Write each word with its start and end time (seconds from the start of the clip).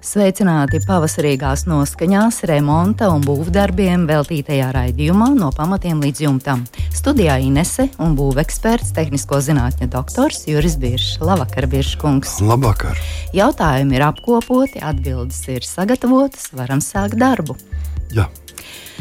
Sveicināti 0.00 0.78
pavasarīgās 0.80 1.66
noskaņās, 1.68 2.38
remonta 2.48 3.10
un 3.12 3.20
būvdarbiem 3.20 4.06
veltītajā 4.08 4.70
raidījumā 4.72 5.26
no 5.36 5.50
pamatiem 5.52 6.00
līdz 6.00 6.22
jumtam. 6.24 6.62
Studijā 6.96 7.36
Inese 7.44 7.90
un 8.00 8.14
būveksperts, 8.16 8.94
tehnisko 8.96 9.42
zinātņu 9.44 9.90
doktors 9.92 10.46
Juris 10.48 10.78
Biršs. 10.80 11.20
Labvakar, 11.20 11.68
Birškungs! 11.68 12.38
Labvakar! 12.40 12.96
Jautājumi 13.36 14.00
ir 14.00 14.06
apkopoti, 14.08 14.80
atbildes 14.80 15.42
ir 15.52 15.68
sagatavotas, 15.68 16.48
varam 16.56 16.80
sākt 16.80 17.20
darbu. 17.20 17.58
Jā. 18.16 18.30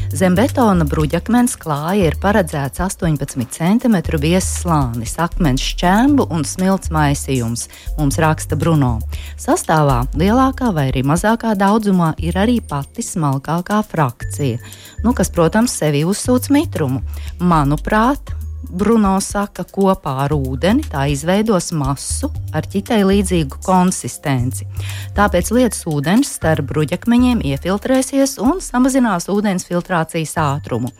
Zem 0.09 0.33
betona 0.33 0.87
bruģakmens 0.89 1.53
klāja 1.61 2.07
ir 2.09 2.15
paredzēts 2.17 2.81
18 2.81 3.43
cm 3.53 3.97
biezs 4.17 4.63
slānis, 4.63 5.13
akmens 5.21 5.61
šķēmbu 5.61 6.25
un 6.33 6.41
smilts 6.49 6.89
maisījums, 6.89 7.67
mums 7.99 8.17
raksta 8.17 8.57
Bruno. 8.57 8.95
Sastāvā 9.37 9.99
lielākā 10.17 10.71
vai 10.73 10.87
arī 10.89 11.05
mazākā 11.05 11.53
daudzumā 11.59 12.15
ir 12.25 12.41
arī 12.41 12.57
pati 12.57 13.05
smalkākā 13.05 13.83
frakcija, 13.85 14.57
nu, 15.05 15.13
kas, 15.13 15.29
protams, 15.29 15.77
sevi 15.77 16.01
uzsūc 16.09 16.49
mitrumu. 16.57 17.03
Manuprāt, 17.37 18.33
Bruno 18.59 19.15
saka, 19.23 19.63
kopā 19.63 20.15
ar 20.25 20.33
ūdeni 20.35 20.83
tā 20.91 21.05
izveidos 21.13 21.71
masu 21.71 22.29
ar 22.53 22.67
ķitei 22.67 23.01
līdzīgu 23.07 23.61
konsistenci. 23.65 24.67
Tāpēc 25.17 25.51
lietas 25.55 25.85
ūdens 25.89 26.35
starp 26.37 26.67
bruģakmeņiem 26.73 27.41
iefiltrēsies 27.53 28.37
un 28.43 28.59
samazinās 28.63 29.29
ūdens 29.31 29.67
filtrācijas 29.69 30.35
ātrumu. 30.43 30.91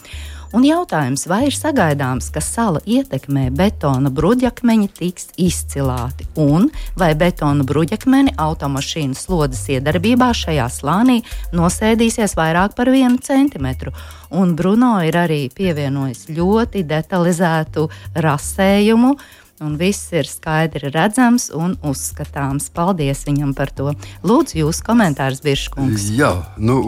Un 0.49 0.63
jautājums, 0.65 1.27
vai 1.29 1.43
ir 1.45 1.53
sagaidāms, 1.53 2.31
ka 2.33 2.41
sala 2.41 2.79
ietekmē 2.89 3.51
betona 3.53 4.09
bruģakmeņi 4.09 4.87
tiks 4.97 5.27
izcilāti, 5.37 6.25
un 6.41 6.65
vai 6.97 7.11
betona 7.17 7.61
bruģakmeni 7.69 8.33
automašīnas 8.33 9.27
slodzes 9.27 9.67
iedarbībā 9.75 10.31
šajā 10.33 10.65
slānī 10.73 11.19
nosēdīsies 11.53 12.33
vairāk 12.39 12.73
par 12.79 12.89
vienu 12.89 13.21
centimetru. 13.21 13.93
Un 14.33 14.55
Bruno 14.57 14.95
ir 15.05 15.19
arī 15.21 15.43
pievienojis 15.53 16.25
ļoti 16.33 16.81
detalizētu 16.95 17.85
rasējumu, 18.17 19.13
un 19.61 19.75
viss 19.79 20.11
ir 20.15 20.27
skaidri 20.27 20.91
redzams 20.93 21.49
un 21.55 21.75
uzskatāms. 21.85 22.69
Paldies 22.75 23.25
viņam 23.27 23.51
par 23.57 23.71
to. 23.75 23.91
Lūdzu, 24.23 24.61
jūs 24.63 24.81
komentārs, 24.85 25.41
Biržkungs. 25.43 26.09
Jā, 26.15 26.31
nu, 26.57 26.79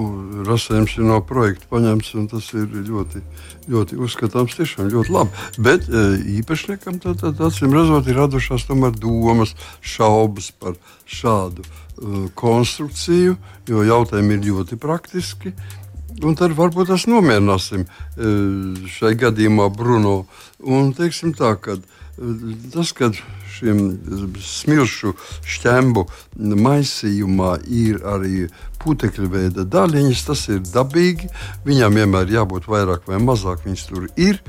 rasējums 0.48 0.96
ir 0.98 1.08
no 1.10 1.20
projekta 1.28 1.68
paņemts, 1.72 2.14
un 2.20 2.30
tas 2.32 2.48
ir 2.56 2.68
ļoti, 2.88 3.24
ļoti 3.72 4.00
uzskatāms, 4.08 4.58
tiešām 4.60 4.92
ļoti 4.94 5.16
labi. 5.16 5.46
Bet 5.60 5.88
e, 5.90 6.06
īpašniekam 6.40 7.02
tad, 7.04 7.22
tad 7.24 7.44
acīm 7.48 7.76
redzot, 7.76 8.08
ir 8.08 8.20
radušās 8.22 8.68
tomēr 8.70 8.96
domas, 9.00 9.56
šaubas 9.82 10.52
par 10.56 10.78
šādu 11.12 11.66
uh, 11.66 12.26
konstrukciju, 12.40 13.38
jo 13.68 13.86
jautājumi 13.88 14.38
ir 14.38 14.46
ļoti 14.48 14.80
praktiski. 14.80 15.56
Un 16.22 16.36
tad 16.38 16.54
varbūt 16.54 16.92
tas 16.92 17.08
nomierināsim 17.10 17.86
šai 18.94 19.14
gadījumā 19.18 19.72
Bruno. 19.74 20.26
Un 20.62 20.92
teiksim 20.94 21.32
tā, 21.34 21.56
ka 21.58 21.78
uh, 21.80 22.01
Tas, 22.74 22.92
ka 22.94 23.10
šiem 23.50 23.80
smilšu 24.46 25.16
šķembu 25.50 26.04
maisījumā 26.38 27.56
ir 27.66 28.02
arī 28.06 28.44
putekļu 28.82 29.30
veida 29.32 29.66
daļiņas, 29.66 30.26
tas 30.28 30.44
ir 30.54 30.62
dabīgi. 30.68 31.32
Viņam 31.66 31.98
vienmēr 31.98 32.36
jābūt 32.36 32.70
vairāk 32.70 33.10
vai 33.10 33.22
mazāk, 33.24 33.66
viņas 33.66 33.88
tur 33.90 34.06
ir. 34.22 34.42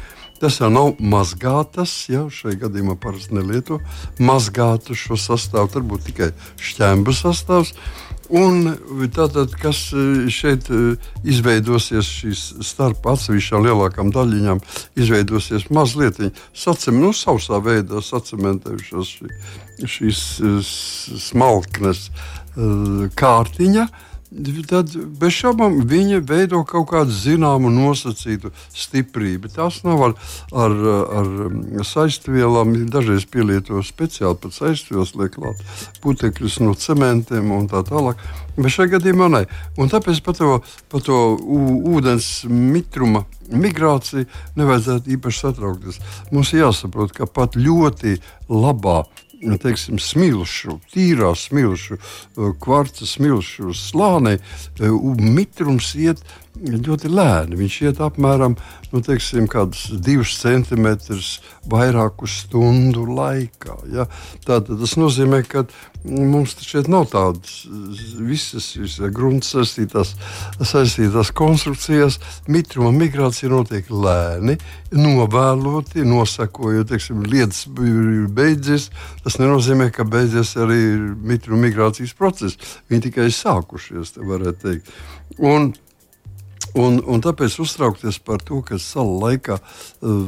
Tas 0.42 0.58
jau 0.58 0.68
nav 0.74 0.96
mazgātas, 0.98 1.92
jau 2.10 2.26
šajā 2.26 2.64
gadījumā 2.64 2.96
parasti 3.00 3.36
nelieto 3.38 3.78
mazgātu 4.18 4.96
šo 4.98 5.16
sastāvu. 5.16 5.70
Tur 5.70 5.86
būtu 5.86 6.10
tikai 6.10 6.32
šķembu 6.58 7.14
sastāvs. 7.14 7.72
Un 8.32 8.64
tātad, 9.12 9.52
kas 9.60 9.90
e, 9.92 10.02
šeit 10.32 10.70
e, 10.72 10.94
izveidosies 11.28 12.08
šīs 12.08 12.44
starp 12.64 13.04
atsevišķām 13.12 13.66
lielākām 13.66 14.12
daļiņām, 14.14 14.62
izveidosies 14.96 15.66
mazliet 15.68 16.20
sacim, 16.56 17.02
nu, 17.02 17.12
sausā 17.12 17.60
veidā 17.60 18.00
sacementējušās 18.00 19.10
šī, 19.18 19.28
šīs 19.84 20.22
e, 20.40 20.54
smalknes 21.26 22.08
kārtiņa 23.16 23.86
tad 24.68 24.92
bez 25.20 25.34
šaubām 25.36 25.80
viņa 25.88 26.20
veido 26.28 26.62
kaut 26.68 26.88
kādu 26.92 27.12
zināmu 27.14 27.70
nosacītu 27.72 28.52
stiprību. 28.76 29.50
Tas 29.52 29.82
nav 29.86 30.04
ar, 30.06 30.14
ar, 30.64 30.76
ar 31.20 31.84
saistvielām, 31.86 32.74
dažreiz 32.92 33.26
pielieto 33.28 33.82
speciāli 33.84 34.38
pat 34.42 34.56
saistvielas, 34.56 35.14
liek 35.18 35.36
klāt 35.36 35.60
putekļus 36.04 36.60
no 36.64 36.74
cementiem 36.78 37.52
un 37.54 37.68
tā 37.70 37.84
tālāk. 37.86 38.20
Bet 38.56 38.74
šajā 38.74 38.96
gadījumā 38.96 39.30
nē. 39.32 39.44
Un 39.80 39.92
tāpēc 39.92 40.20
par 40.24 40.36
to, 40.38 40.58
par 40.92 41.04
to 41.04 41.20
ūdens 41.38 42.44
mitruma 42.48 43.24
migrāciju 43.52 44.28
nevajadzētu 44.56 45.16
īpaši 45.16 45.44
satraukties. 45.46 46.00
Mums 46.32 46.54
jāsaprot, 46.56 47.12
ka 47.16 47.28
pat 47.28 47.58
ļoti 47.60 48.16
labā 48.48 49.02
teiksim, 49.62 49.98
smilšu, 49.98 50.78
tīrā 50.92 51.32
smilšu, 51.38 51.98
eh, 51.98 52.52
kvarca 52.62 53.06
smilšu 53.06 53.74
slānī, 53.76 54.38
eh, 54.38 54.88
mitrums 55.18 55.94
iet 55.94 56.22
ļoti 56.60 57.08
lēni. 57.08 57.56
Viņš 57.56 57.76
iet 57.86 58.00
apmēram 58.04 58.54
nu, 58.92 59.00
teiksim, 59.04 59.48
divus 60.04 60.34
centimetrus 60.40 61.40
vairāku 61.68 62.28
stundu 62.28 63.06
laikā. 63.08 63.78
Ja? 63.92 64.06
Tātad 64.44 64.80
tas 64.82 64.94
nozīmē, 65.00 65.42
ka 65.48 65.64
mums 66.04 66.54
šeit 66.60 66.90
nav 66.92 67.08
tādas 67.12 67.62
visas, 68.20 68.72
visas 68.76 69.12
grunts 69.14 69.54
saistītās, 69.54 70.14
saistītās 70.60 71.32
konstrukcijas. 71.36 72.18
Mitruma 72.52 72.92
migrācija 72.94 73.50
notiek 73.52 73.88
lēni, 73.88 74.58
novēloti, 74.92 76.04
nosakojot, 76.04 76.90
teiksim, 76.92 77.24
lietas 77.32 77.64
ir 77.70 78.28
beidzies. 78.32 78.90
Tas 79.24 79.40
nenozīmē, 79.40 79.88
ka 79.94 80.04
beidzies 80.04 80.52
arī 80.60 80.82
mitruma 81.22 81.64
migrācijas 81.68 82.12
process. 82.18 82.76
Viņi 82.92 83.08
tikai 83.08 83.30
sākušies, 83.32 84.18
varētu 84.20 84.66
teikt. 84.66 84.92
Un, 85.40 85.72
Un, 86.78 86.98
un 87.04 87.20
tāpēc 87.22 87.58
uztraukties 87.62 88.18
par 88.24 88.42
to, 88.46 88.62
ka 88.64 88.78
salu 88.80 89.18
laikā 89.22 89.58
uh, 89.58 89.66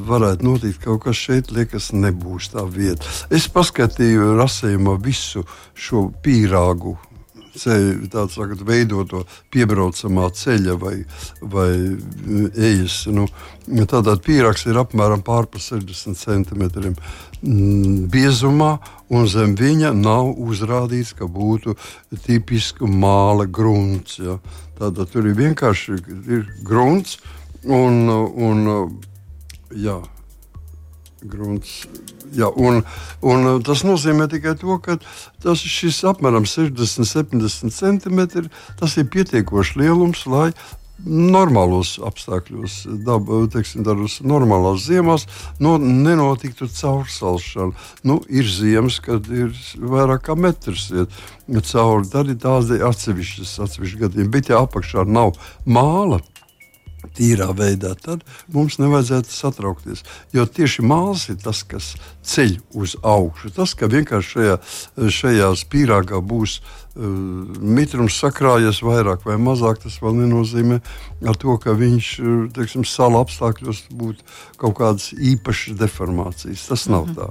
varētu 0.08 0.46
notikt 0.46 0.82
kaut 0.84 1.04
kas 1.06 1.20
šeit, 1.20 1.52
liekas, 1.54 1.92
nebūs 1.96 2.50
tā 2.52 2.66
vieta. 2.68 3.08
Es 3.32 3.48
paskatīju 3.52 4.34
rasējumā 4.40 4.98
visu 5.04 5.46
šo 5.74 6.08
pīrāgu. 6.24 6.96
Ceļu, 7.54 8.08
tā 8.10 8.24
sakot, 8.34 8.64
veidoto 8.66 9.20
piebraucamā 9.54 10.26
ceļa 10.34 10.74
vai, 10.74 10.96
vai 11.38 11.68
ejas. 12.50 13.04
Nu, 13.14 13.28
Tādā 13.64 14.16
pīrāgs 14.20 14.66
ir 14.66 14.80
apmēram 14.82 15.22
pārpus 15.24 15.70
60 15.70 16.18
centimetriem 16.18 16.96
mm, 16.98 18.08
biezumā, 18.10 18.74
un 19.14 19.28
zem 19.30 19.54
viņa 19.58 19.92
nav 19.96 20.32
uzrādīts, 20.42 21.14
ka 21.18 21.28
būtu 21.30 21.76
tipisks 22.26 22.82
māla 22.82 23.46
grunts. 23.46 24.18
Ja. 24.22 24.38
Tātad 24.78 25.12
tur 25.12 25.28
ir 25.30 25.38
vienkārši 25.38 26.00
ir 26.34 26.48
grunts 26.66 27.20
un, 27.64 28.08
un 28.10 28.64
jā, 29.70 30.00
grunts. 31.22 31.84
Jā, 32.34 32.48
un, 32.58 32.80
un 33.22 33.46
tas 33.62 33.84
nozīmē 33.86 34.26
tikai 34.32 34.56
to, 34.58 34.74
ka 34.82 34.96
tas 35.44 35.62
ir 35.62 35.92
apmēram 36.10 36.48
60, 36.48 37.06
70 37.06 37.74
centimetri. 37.74 38.48
Tas 38.80 38.96
ir 38.98 39.06
pietiekošs 39.12 39.76
lielums, 39.78 40.24
lai 40.26 40.50
normālos 41.02 41.96
apstākļos, 42.02 42.76
dab, 43.04 43.28
teiksim, 43.52 43.84
tādos 43.86 44.20
normālās 44.24 44.86
ziemās, 44.86 45.26
no, 45.62 45.76
nenotiktu 45.78 46.68
caursalšana. 46.70 47.74
Nu, 48.06 48.20
ir 48.28 48.48
ziemas, 48.48 49.00
kad 49.04 49.26
ir 49.32 49.52
vairāk 49.78 50.28
kā 50.28 50.38
metrs 50.38 50.90
iet 50.94 51.18
cauri. 51.70 52.08
Tad 52.12 52.30
ir 52.30 52.38
tādi 52.42 52.80
atsevišķas, 52.84 53.56
atsevišķi 53.66 54.04
gadījumi, 54.04 54.32
bet 54.36 54.52
ja 54.52 54.62
apakšā 54.64 55.06
nav 55.08 55.34
māla. 55.66 56.22
tīrā 57.14 57.50
veidā, 57.52 57.90
tad 58.00 58.22
mums 58.48 58.78
nevajadzētu 58.80 59.28
satraukties. 59.28 60.00
Jo 60.32 60.46
tieši 60.48 60.82
māksla 60.82 61.34
ir 61.34 61.42
tas, 61.42 61.60
kas 61.62 61.90
ceļ 62.24 62.54
uz 62.80 62.96
augšu. 63.04 63.52
Tas, 63.52 63.74
ka 63.76 63.90
vienkārši 63.92 64.30
šajā, 64.32 64.56
šajā 65.12 65.50
spīrāgā 65.60 66.22
būs 66.24 66.56
uh, 66.58 66.83
mitrums 66.94 68.14
sakrājies 68.20 68.78
vairāk 68.86 69.24
vai 69.26 69.34
mazāk, 69.40 69.80
tas 69.82 69.96
vēl 70.02 70.14
nenozīmē 70.20 70.78
to, 71.42 71.56
ka 71.58 71.74
viņš 71.74 72.10
teiksim, 72.54 72.84
sala 72.86 73.24
apstākļos 73.24 73.84
būtu 73.90 74.22
kaut 74.60 74.76
kādas 74.78 75.08
īpašas 75.12 75.78
deformācijas. 75.80 76.66
Tas 76.70 76.86
nav 76.92 77.10
tā. 77.16 77.30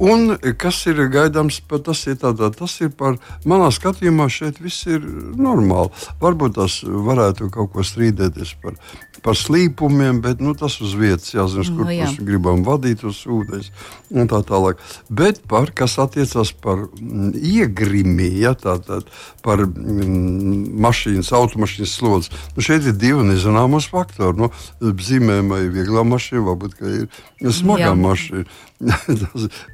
Un 0.00 0.36
kas 0.60 0.80
ir 0.88 1.02
gaidāms, 1.12 1.60
tas 1.68 2.06
ir, 2.08 2.16
tādā, 2.22 2.50
tas 2.56 2.78
ir 2.80 2.92
par 2.96 3.18
manā 3.44 3.68
skatījumā 3.74 4.28
šeit 4.32 4.60
viss 4.64 4.88
ir 4.88 5.04
normāli. 5.36 5.92
Varbūt 6.22 6.56
tas 6.56 6.80
varētu 6.86 7.50
kaut 7.52 7.74
ko 7.74 7.84
strīdēties 7.84 8.56
par 8.62 8.80
par 9.26 9.34
slīpumiem, 9.34 10.20
bet 10.22 10.42
nu, 10.44 10.54
tas 10.58 10.78
uz 10.84 10.94
vietas 10.98 11.32
jāzina, 11.34 11.64
kur 11.66 11.82
no, 11.82 11.88
nu, 11.88 11.94
jā. 11.96 12.06
mēs 12.06 12.20
gribam 12.22 12.62
vadīt 12.66 13.02
uz 13.06 13.24
ūdens 13.26 13.72
un 14.14 14.30
tā 14.30 14.38
tālāk. 14.46 14.78
Bet 15.10 15.42
par 15.50 15.72
kas 15.74 15.96
attiecas 16.02 16.52
par 16.62 16.84
mm, 16.86 17.32
iegrimi, 17.34 18.28
ja, 18.38 18.54
tātad 18.58 19.10
par 19.42 19.64
mm, 19.66 20.78
mašīnas, 20.86 21.32
automašīnas 21.34 21.96
slodzes. 21.98 22.46
Nu, 22.54 22.62
šeit 22.62 22.86
ir 22.86 22.94
divi 23.00 23.26
nezināmas 23.26 23.90
faktori. 23.90 24.38
Nu, 24.44 24.52
zīmējumā 24.80 25.64
ir 25.64 25.74
viegla 25.74 26.06
mašīna, 26.06 26.46
varbūt 26.46 26.78
ir 26.86 27.52
smagā 27.58 27.92
mašīna. 27.98 28.46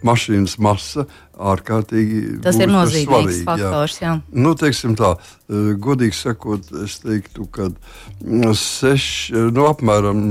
Mašīnas 0.08 0.56
masa 0.62 1.06
ārkārtīgi 1.34 2.38
Tas 2.44 2.58
ir 2.60 2.70
nozīmīgs 2.70 3.08
svarīgi, 3.10 3.44
faktors. 3.49 3.99
Jā. 4.02 4.14
Jā. 4.14 4.40
Nu, 4.44 4.54
tā, 4.54 5.12
eh, 5.19 5.72
godīgi 5.82 6.19
sakot, 6.19 6.70
es 6.84 7.00
teiktu, 7.02 7.49
ka 7.50 7.70
mm, 7.72 8.52
seš, 8.58 9.04
nu, 9.54 9.66
apmēram 9.70 10.25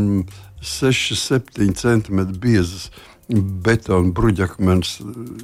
6-7 0.61 1.73
cm 1.75 2.27
biezas 2.39 2.91
betona 3.31 4.11
bruģakmens 4.11 4.97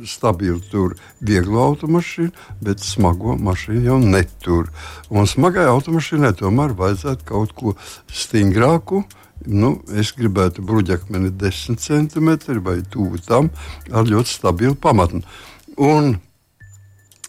stabili 0.07 0.59
tur 0.71 0.95
vieglu 1.23 1.59
automašīnu, 1.63 2.33
bet 2.61 2.83
smago 2.83 3.37
mašīnu 3.39 3.85
jau 3.87 3.99
netur. 4.03 4.71
Un 5.09 5.29
smagai 5.29 5.67
automašīnai 5.71 6.33
tomēr 6.39 6.75
vajadzētu 6.77 7.27
kaut 7.27 7.55
ko 7.57 7.75
stingrāku. 8.11 9.05
Nu, 9.45 9.77
es 9.93 10.13
gribētu 10.17 10.63
bruģakmeni 10.65 11.33
10 11.37 11.77
cm 11.83 12.31
vai 12.65 12.79
tuvu 12.89 13.21
tam 13.25 13.51
ar 13.91 14.07
ļoti 14.09 14.33
stabilu 14.33 14.75
pamatu. 14.81 15.21
Un 15.77 16.15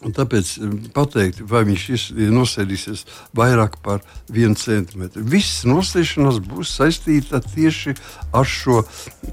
Un 0.07 0.15
tāpēc 0.15 0.51
eh, 0.63 0.75
pateikt, 0.95 1.41
vai 1.51 1.65
viņš 1.67 2.05
nosēdīsies 2.31 3.01
vairāk 3.35 3.81
par 3.83 4.05
vienu 4.31 4.55
centimetru. 4.59 5.25
Viss 5.27 5.65
nosēšanās 5.67 6.39
būs 6.47 6.77
saistīta 6.79 7.41
tieši 7.43 7.97
ar 8.31 8.47
šo 8.47 8.85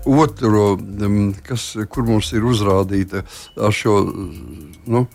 otro, 0.09 0.63
mm, 0.79 1.43
kas, 1.45 1.67
kur 1.93 2.09
mums 2.09 2.31
ir 2.33 2.47
uzrādīta 2.49 3.21
ar 3.61 3.77
šo. 3.77 3.99
Nu, 4.89 5.05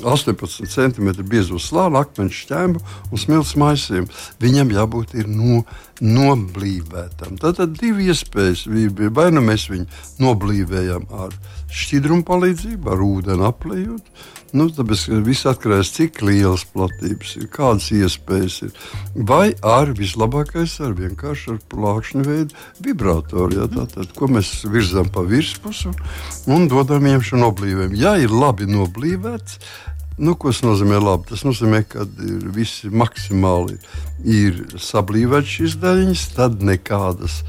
18 0.00 0.66
cm 0.72 1.10
biezu 1.28 1.60
slāņu, 1.60 2.00
akmens 2.00 2.38
šķēmu 2.42 2.82
un 3.12 3.20
smilts 3.20 3.54
maisiem. 3.60 4.08
Viņam 4.42 4.72
jābūt 4.72 5.14
no, 5.28 5.62
noblīvētam. 6.00 7.38
Tad 7.42 7.60
ir 7.62 7.72
divi 7.76 8.08
iespējas. 8.12 8.64
Vai 9.12 9.28
nu 9.34 9.44
mēs 9.44 9.68
viņu 9.70 9.88
noblīvējam 10.22 11.08
ar 11.12 11.36
šķidrumu 11.72 12.24
palīdzību, 12.28 12.92
ar 12.92 13.04
ūdeni 13.04 13.48
aplējot. 13.48 14.24
Nu, 14.52 14.66
tāpēc 14.68 15.06
viss 15.24 15.46
atkarīgs 15.48 15.88
no 15.88 15.96
cik 15.96 16.18
lielas 16.28 16.64
platības 16.74 17.36
ir, 17.38 17.46
kādas 17.52 17.86
iespējas 17.96 18.58
ir. 18.66 18.74
Vai 19.16 19.54
ar 19.64 19.94
vislabākais, 19.96 20.74
ar 20.84 20.92
vienkārši 20.98 21.54
ar 21.54 21.60
plākšņu 21.72 22.24
veidu 22.26 22.58
vibratoru. 22.84 23.62
Ja, 23.62 23.68
tātad, 23.72 24.12
ko 24.16 24.28
mēs 24.28 24.50
virzām 24.68 25.08
pa 25.12 25.24
virspusi 25.24 25.94
un 26.52 26.68
dodam 26.68 27.08
viņam 27.08 27.24
šo 27.24 27.40
noblīvējumu. 27.46 27.96
Ja 27.96 28.18
ir 28.20 28.34
labi 28.34 28.68
noblīvēts, 28.68 29.56
Nu, 30.18 30.34
ko 30.36 30.52
tas 30.52 30.60
nozīmē? 30.64 31.00
Labi? 31.00 31.30
Tas 31.32 31.44
nozīmē, 31.46 31.82
ka 31.88 32.04
ir 32.04 32.48
visi 32.52 32.90
maksimāli 32.92 33.78
ir 34.28 34.64
sablīvēts 34.80 35.58
šīs 35.58 35.76
daļiņas, 35.82 36.24
tad 36.36 36.64
nekādas. 36.66 37.42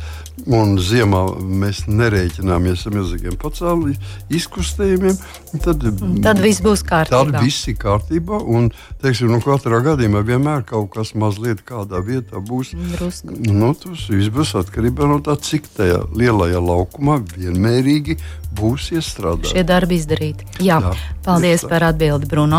Un 0.50 0.80
ziemā 0.82 1.20
mēs 1.62 1.84
nerēķināmies 1.86 2.88
ar 2.90 2.96
milzīgiem 2.96 3.36
pacēliem, 3.38 4.00
izkustējumiem. 4.34 5.20
Tad, 5.62 5.84
tad 6.26 6.42
viss 6.42 6.64
būs 6.64 6.82
kārtībā. 6.90 7.20
Tad 7.36 7.46
viss 7.46 7.68
ir 7.70 7.78
kārtībā. 7.78 8.40
Un, 8.42 8.72
teiksim, 9.04 9.30
nu, 9.30 9.38
katrā 9.46 9.84
gadījumā 9.86 10.24
vienmēr 10.26 10.66
kaut 10.66 10.90
kas 10.96 11.14
mazliet 11.14 11.62
kādā 11.68 12.02
vietā 12.02 12.42
būs. 12.42 12.74
Drusku. 12.96 13.38
Nu, 13.46 13.76
tas 13.78 14.08
viss 14.10 14.34
būs 14.34 14.56
atkarībā 14.64 15.12
no 15.12 15.20
tā, 15.24 15.38
cik 15.38 15.70
tajā 15.78 16.02
lielajā 16.18 16.64
laukumā 16.66 17.20
vienmērīgi 17.36 18.18
būs 18.58 18.90
iestrādāti. 18.98 19.54
Šie 19.54 19.68
darbi 19.70 20.02
izdarīti. 20.02 20.50
Jā, 20.66 20.82
Jā 20.82 20.98
paldies 21.24 21.64
par 21.70 21.84
atbildi, 21.88 22.28
Bruno. 22.30 22.53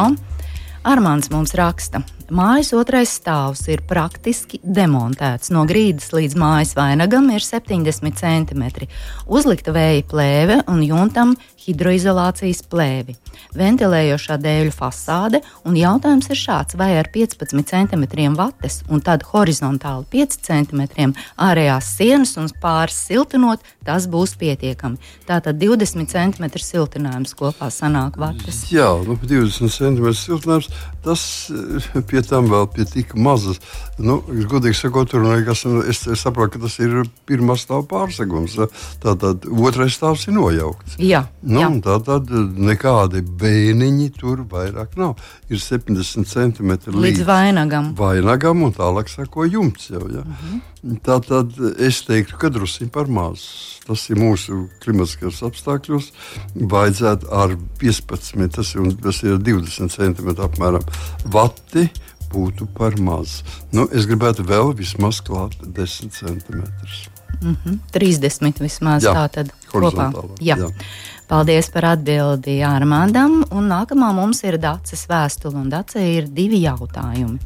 Armāns 0.84 1.30
mums 1.30 1.54
raksta, 1.54 2.00
Mājas 2.32 2.70
otrais 2.72 3.10
stāvs 3.18 3.66
ir 3.68 3.82
praktiski 3.84 4.56
demontēts. 4.64 5.50
No 5.52 5.66
grīdas 5.68 6.08
līdz 6.16 6.38
mājas 6.40 6.72
vainagam 6.78 7.28
ir 7.34 7.44
70 7.44 8.16
cm. 8.16 8.64
Uzlikta 9.28 9.74
vēja 9.74 10.06
plēve 10.08 10.62
un 10.72 10.80
juntam 10.86 11.34
hidroizolācijas 11.64 12.62
plēvi. 12.68 13.16
Ventilējošā 13.56 14.36
dēļu 14.40 14.72
fasāde, 14.74 15.40
un 15.68 15.76
jautājums 15.78 16.28
ir 16.30 16.38
šāds, 16.38 16.76
vai 16.78 16.92
ar 16.98 17.08
15 17.12 17.64
cm 17.70 18.34
vates 18.38 18.80
un 18.88 19.02
tad 19.04 19.24
horizontāli 19.30 20.06
5 20.12 20.38
cm 20.48 21.12
ārējās 21.40 21.90
sienas 21.98 22.34
un 22.40 22.50
pāris 22.62 22.98
siltinot, 23.08 23.64
tas 23.84 24.08
būs 24.10 24.34
pietiekami. 24.40 25.00
Tātad 25.28 25.60
20 25.60 26.08
cm 26.10 26.48
siltinājums 26.60 27.36
kopā 27.38 27.70
sanāk 27.74 28.18
vates. 28.20 28.64
Jā, 28.72 28.90
nu, 29.06 29.16
20 29.20 29.72
cm 29.72 30.10
siltinājums, 30.18 30.70
tas 31.04 31.24
pie 32.14 32.22
tam 32.26 32.48
vēl 32.50 32.68
pie 32.70 32.86
tik 32.88 33.14
mazas. 33.18 33.58
Nu, 33.98 34.20
godīgi 34.50 34.78
sakot, 34.78 35.10
tur 35.10 35.24
nekas, 35.26 35.64
es, 35.90 36.04
es 36.10 36.22
saprotu, 36.22 36.56
ka 36.56 36.64
tas 36.66 36.78
ir 36.82 37.02
pirmā 37.28 37.56
stāva 37.58 37.84
pārsegums. 37.90 38.56
Tātad 39.02 39.46
otrais 39.50 39.96
stāvs 39.98 40.28
ir 40.28 40.36
nojaukts. 40.38 40.98
Jā, 41.02 41.24
nu, 41.42 41.62
jā. 41.62 41.70
Tā 41.84 41.98
tad 42.06 42.30
nekādi 42.30 43.24
bēniņi 43.42 44.10
tur 44.18 44.44
vairāk 44.50 44.94
nav. 45.00 45.16
Ir 45.50 45.62
70 45.62 46.30
centimetri 46.30 46.94
līdz, 46.94 47.06
līdz 47.08 47.26
vainagam. 47.28 47.90
Vainagam 47.98 48.62
un 48.66 48.76
tālāk 48.76 49.10
sako 49.12 49.48
jumts 49.50 49.90
jau. 49.90 50.06
Ja? 50.12 50.22
-huh. 50.22 50.62
Tā 51.04 51.16
tad 51.24 51.54
es 51.80 52.02
teiktu, 52.04 52.36
ka 52.40 52.50
drusku 52.52 52.90
par 52.92 53.08
maz. 53.08 53.44
Tas 53.86 54.02
ir 54.12 54.18
mūsu 54.20 54.66
klimatiskajos 54.84 55.40
apstākļos. 55.48 56.10
Vajadzētu 56.72 57.30
ar 57.32 57.54
15, 57.80 58.50
tas 58.52 58.74
ir, 58.74 58.90
tas 59.04 59.22
ir 59.24 59.38
20 59.40 59.94
centimetri 59.94 60.44
apmēram 60.44 60.84
vati 61.32 61.88
būtu 62.34 62.68
par 62.76 62.98
maz. 63.00 63.40
Nu, 63.72 63.86
es 63.92 64.08
gribētu 64.10 64.44
vēl 64.48 64.74
vismaz 64.76 65.22
klāt 65.24 65.56
10 65.64 66.12
centimetrus. 66.12 67.08
Mm 67.40 67.56
-hmm. 67.64 67.78
30 67.92 68.60
vismaz 68.60 69.04
jā, 69.04 69.14
tā 69.14 69.28
tad 69.28 69.52
kopā. 69.72 70.12
Jā. 70.40 70.56
Jā. 70.56 70.70
Paldies 71.28 71.70
par 71.70 71.84
atbildi 71.84 72.62
Armandam. 72.64 73.44
Un 73.50 73.68
nākamā 73.68 74.12
mums 74.14 74.42
ir 74.44 74.58
Dācis 74.58 75.06
vēstule, 75.08 75.56
un 75.56 75.70
Dācis 75.70 76.02
ir 76.18 76.28
divi 76.28 76.60
jautājumi. 76.62 77.38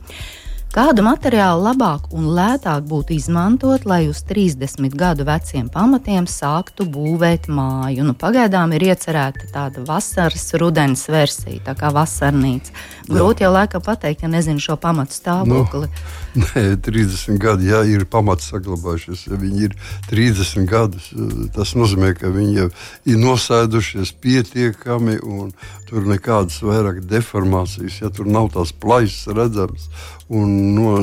Kādu 0.68 1.00
materiālu 1.00 1.62
labāk 1.64 2.10
un 2.12 2.26
lētāk 2.37 2.82
būtu 2.90 3.14
izmantot, 3.16 3.87
lai 3.88 4.02
uz 4.10 4.18
30 4.28 4.92
gadu 5.00 5.25
veciem 5.25 5.70
pamatiem 5.72 6.26
sāktu 6.28 6.84
būvēt 6.92 7.48
māju? 7.48 8.04
Nu, 8.04 8.12
pagaidām 8.12 8.75
ir 8.76 8.84
iecerēta 8.90 9.48
tāda 9.54 9.87
vasaras, 9.88 10.44
rudens 10.60 11.06
versija, 11.08 11.62
tā 11.70 11.72
kā 11.78 11.88
vasarnīca. 11.96 12.76
Grūti 13.08 13.46
jau 13.46 13.54
laikam 13.54 13.84
pateikt, 13.87 14.26
ja 14.26 14.28
nezinu 14.28 14.60
šo 14.60 14.76
pamatu 14.76 15.16
stāvokli. 15.16 15.88
Nu, 15.88 16.27
nē, 16.42 16.62
30 16.85 17.38
gadi, 17.40 17.71
ja 17.73 17.80
ir 17.87 18.04
pamats 18.11 18.50
saglabājušies, 18.52 19.25
ja 19.30 19.38
viņi 19.40 19.64
ir 19.68 19.76
30 20.11 20.68
gadus, 20.68 21.09
tas 21.54 21.75
nozīmē, 21.78 22.12
ka 22.18 22.30
viņi 22.35 22.54
jau 22.59 22.68
ir 23.09 23.18
nosēdušies 23.23 24.12
pietiekami 24.23 25.18
un 25.25 25.52
tur 25.88 26.07
nekādas 26.09 26.61
vairāk 26.64 27.02
deformācijas, 27.09 28.00
ja 28.02 28.12
tur 28.14 28.28
nav 28.30 28.52
tās 28.54 28.73
plaisas 28.73 29.30
redzamas 29.35 29.88
un 30.28 30.54
no, 30.76 30.95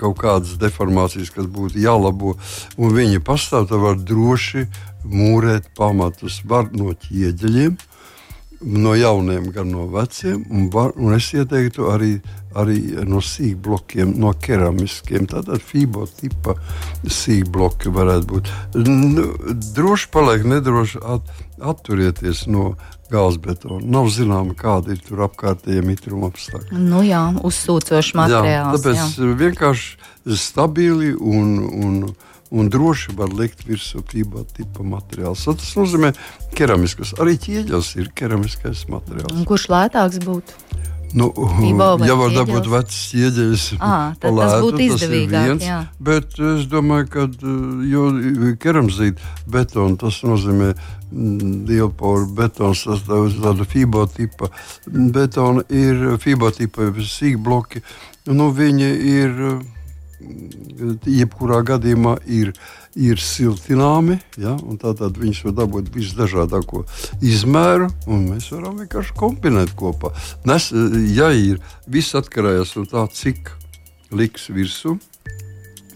kaut 0.00 0.18
kādas 0.22 0.56
deformācijas, 0.60 1.32
kas 1.34 1.48
būtu 1.52 1.80
jālabo, 1.82 2.36
un 2.80 2.96
viņi 2.96 3.20
pastāv, 3.24 3.68
tad 3.70 3.82
var 3.84 4.00
droši 4.00 4.66
mūrēt 5.04 5.72
pamatus 5.76 6.40
var 6.48 6.70
no 6.72 6.94
ķieģeļiem. 7.06 7.76
No 8.62 8.94
jauniem, 8.94 9.50
gan 9.52 9.70
no 9.72 9.86
veciem. 9.92 10.44
Un, 10.50 10.68
var, 10.72 10.94
un 10.96 11.16
es 11.16 11.28
ieteiktu 11.34 11.88
arī, 11.92 12.12
arī 12.58 12.78
no 13.08 13.22
sīkblokiem, 13.24 14.14
no 14.22 14.32
keramiskiem. 14.38 15.28
Tātad 15.30 15.62
FIBO 15.62 16.06
tipa 16.18 16.56
sīkbloki 17.02 17.92
varētu 17.92 18.30
būt. 18.32 18.50
Nu, 18.88 19.28
droši 19.76 20.10
paliek, 20.14 20.46
nedroši 20.48 21.02
at, 21.14 21.30
atturieties 21.62 22.46
no 22.50 22.72
gāzbetona. 23.12 23.84
Nav 23.92 24.08
zināms, 24.14 24.56
kāda 24.58 24.94
ir 24.94 25.00
tur 25.04 25.26
apkārtējie 25.28 25.84
mitruma 25.84 26.32
apstākļi. 26.32 26.80
Nu 26.80 27.04
jā, 27.04 27.26
uzsūcošs 27.44 28.14
materiāls. 28.18 28.52
Jā, 28.52 28.66
tāpēc 28.76 29.18
jā. 29.20 29.32
vienkārši 29.46 30.36
stabili 30.38 31.14
un. 31.16 31.56
un 31.72 31.96
un 32.02 32.14
droši 32.52 33.16
var 33.16 33.32
likt 33.32 33.64
virsū 33.68 34.02
fibra 34.10 34.44
tipa 34.56 34.84
materiāls. 34.84 35.46
Tas 35.48 35.74
nozīmē, 35.78 36.12
ka 36.12 36.62
keramiskas 36.62 37.14
arī 37.22 37.38
ķieģelis 37.40 37.94
ir 38.02 38.12
keramiskais 38.18 38.86
materiāls. 38.92 39.32
Un 39.32 39.48
kurš 39.48 39.70
lētāks 39.72 40.20
būtu? 40.24 40.80
Nu, 41.12 41.28
ja 42.06 42.14
var 42.16 42.32
dabūt 42.32 42.68
vecas 42.72 43.00
ķieģeļus, 43.12 43.64
tad 43.76 44.38
tas 44.38 44.54
būtu 44.64 44.80
izdevīgāk. 44.86 45.48
Viens, 45.50 45.66
jā. 45.66 45.80
bet 46.00 46.38
es 46.40 46.64
domāju, 46.72 47.08
ka 47.12 47.26
jo 47.88 48.06
keramzīt 48.62 49.20
betonu, 49.52 49.98
tas 50.00 50.22
nozīmē 50.24 50.70
lielporu 51.68 52.30
betons, 52.32 52.86
tas 52.88 53.04
tāda 53.04 53.68
fibo 53.68 54.06
tipa 54.08 54.48
betona 54.88 55.66
ir 55.68 56.16
fibo 56.22 56.48
tipa 56.56 56.88
sīkbloki. 56.96 57.84
Nu, 58.32 58.48
viņi 58.56 58.90
ir 59.12 59.38
jebkurā 61.06 61.60
gadījumā 61.66 62.16
ir, 62.26 62.52
ir 62.96 63.20
siltināmi. 63.22 64.18
Ja, 64.40 64.56
Tātad 64.82 65.18
viņš 65.20 65.44
var 65.48 65.56
dabūt 65.62 65.90
visdažādāko 65.94 66.84
izmēru, 67.24 67.90
un 68.06 68.28
mēs 68.32 68.50
varam 68.54 68.80
vienkārši 68.82 69.16
kombinēt 69.18 69.74
kopā. 69.78 70.12
Nes, 70.48 70.70
ja 71.14 71.30
ir 71.34 71.62
viss 71.86 72.16
atkarīgs 72.18 72.76
no 72.78 72.86
tā, 72.90 73.06
cik 73.12 73.52
liks 74.12 74.48
virsū, 74.52 74.98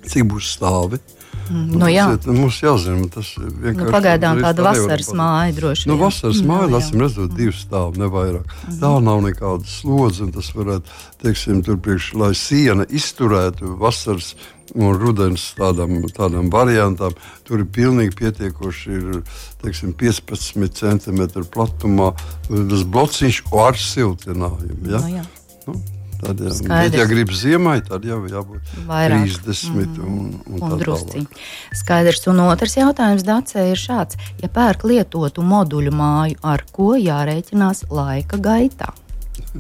cik 0.07 0.29
būs 0.31 0.55
stāvi. 0.57 1.03
Mm, 1.51 1.79
nu, 1.79 1.89
jā. 1.91 2.07
tas, 2.23 2.35
mums 2.35 2.59
jāzina, 2.63 3.07
tas 3.13 3.33
nu, 3.39 3.87
pagaidām 3.93 4.41
tāda 4.43 4.67
vasaras 4.67 5.13
māja 5.17 5.55
droši 5.57 5.87
vien. 5.87 5.93
Nu, 5.93 5.99
vasaras 6.01 6.43
mm, 6.43 6.51
māja, 6.51 6.69
tas 6.75 6.91
ir 6.91 7.05
redzot 7.05 7.31
mm. 7.31 7.37
divas 7.39 7.63
stāvus, 7.63 8.01
ne 8.03 8.11
vairāk. 8.13 8.57
Mm. 8.67 8.77
Tā 8.83 8.93
nav 9.07 9.23
nekāda 9.27 9.71
slodze, 9.71 10.27
un 10.27 10.35
tas 10.35 10.51
varētu, 10.57 10.99
teiksim, 11.23 11.63
tur 11.67 11.81
priekš, 11.83 12.13
lai 12.19 12.33
siena 12.39 12.87
izturētu 12.91 13.77
vasaras 13.81 14.35
un 14.75 14.97
rudens 14.99 15.49
tādam, 15.57 15.99
tādam 16.15 16.51
variantam. 16.53 17.15
Tur 17.47 17.63
ir 17.63 17.69
pilnīgi 17.73 18.17
pietiekoši 18.19 18.97
ir, 18.97 19.21
teiksim, 19.63 19.95
15 19.97 20.81
cm 20.81 21.27
platumā 21.53 22.13
tas 22.49 22.87
blociņš 22.97 23.43
ar 23.67 23.79
siltinājumu. 23.81 24.91
Ja? 24.91 25.03
No, 25.03 25.13
jā. 25.21 25.29
nu, 25.69 25.79
Tad, 26.21 26.41
ja, 26.41 26.53
bet, 26.65 26.97
ja 26.97 27.07
grib 27.09 27.33
ziemai, 27.37 27.79
tad 27.87 28.05
jau 28.09 28.23
jābūt 28.31 28.75
Vairāk. 28.89 29.27
30 29.45 29.73
mm. 29.73 30.05
un, 30.07 30.29
un, 30.49 30.61
un 30.61 30.77
drusciņi. 30.81 31.41
Skaidrs. 31.77 32.27
Un 32.33 32.45
otrs 32.49 32.79
jautājums 32.79 33.27
Dacē 33.27 33.69
ir 33.73 33.81
šāds. 33.81 34.21
Ja 34.43 34.53
pērk 34.53 34.87
lietotu 34.89 35.45
moduļu 35.47 35.95
māju, 35.95 36.39
ar 36.47 36.65
ko 36.73 36.95
jārēķinās 37.01 37.89
laika 37.93 38.41
gaitā? 38.41 38.95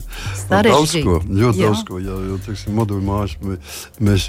Daudz 0.50 0.94
ko, 1.04 1.18
ļoti 1.24 1.60
jā. 1.60 1.68
daudz 1.68 1.82
ko. 1.88 2.00
Jā, 2.02 2.16
jo, 2.28 2.38
teiksim, 2.44 2.76
moduļu 2.76 3.04
mājas 3.06 3.36
mēs, 3.42 3.78
mēs 4.02 4.28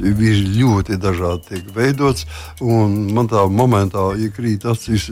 ļoti 0.57 0.99
dažādi 1.01 1.51
tiek 1.51 1.71
veidots. 1.75 2.27
Man 2.61 3.29
tā 3.31 3.45
momentā 3.51 4.09
iekrīt 4.19 4.67
acīs 4.67 5.09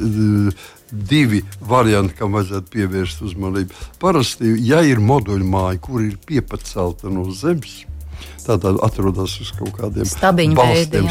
divi 0.92 1.42
varianti, 1.66 2.16
kam 2.20 2.36
vajadzētu 2.38 2.72
pievērst 2.76 3.24
uzmanību. 3.26 3.76
Parasti, 4.02 4.54
ja 4.68 4.84
ir 4.86 5.02
moduļu 5.02 5.48
māja, 5.50 5.82
kur 5.82 6.04
ir 6.06 6.18
piepacelta 6.28 7.12
no 7.12 7.28
zemes, 7.34 7.84
Tātad 8.46 8.78
atrodas 8.86 9.40
uz 9.42 9.50
kaut 9.58 9.74
kādiem 9.74 10.06
balstiem, 10.58 11.08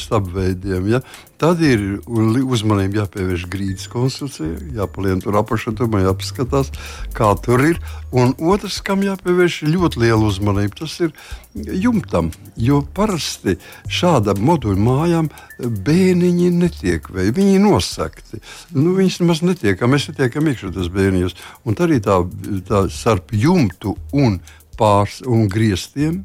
stabveidiem. 0.00 0.86
Ja? 0.94 1.02
Tad 1.38 1.60
ir 1.62 1.82
uzmanība 2.08 3.04
jāpievērš 3.04 3.44
grīdas 3.52 3.90
konstrukcijai, 3.92 4.72
jāpalien 4.74 5.20
tur 5.22 5.36
apakšā, 5.38 5.74
tomēr 5.78 6.08
jāpaskatās, 6.08 6.72
kā 7.14 7.28
tur 7.44 7.62
ir. 7.68 7.78
Un 8.10 8.32
otrs, 8.40 8.80
kam 8.82 9.04
jāpievērš 9.06 9.60
ļoti 9.68 10.02
liela 10.02 10.18
uzmanība, 10.26 10.80
tas 10.80 10.96
ir 11.04 11.12
jumtam. 11.54 12.32
Jo 12.58 12.80
parasti 12.96 13.54
šādam 13.86 14.40
moduļu 14.48 14.82
mājām 14.82 15.28
bēniņi 15.60 16.48
netiek 16.56 17.06
veikti, 17.12 17.36
viņi 17.38 17.54
ir 17.58 17.62
nosakti. 17.68 18.40
Nu, 18.74 18.96
viņas 18.96 19.20
nemaz 19.22 19.44
netiek, 19.46 19.84
mēs 19.86 20.08
netiekam 20.10 20.48
iekšā 20.50 20.72
tas 20.74 20.90
bēniņos. 20.94 21.38
Un 21.68 21.78
tā 21.78 21.86
arī 21.86 22.00
tā, 22.02 22.18
tā 22.66 22.86
starp 22.90 23.30
jumtu 23.36 23.94
un 24.16 24.40
pārs 24.78 25.20
un 25.26 25.46
griestiem 25.52 26.24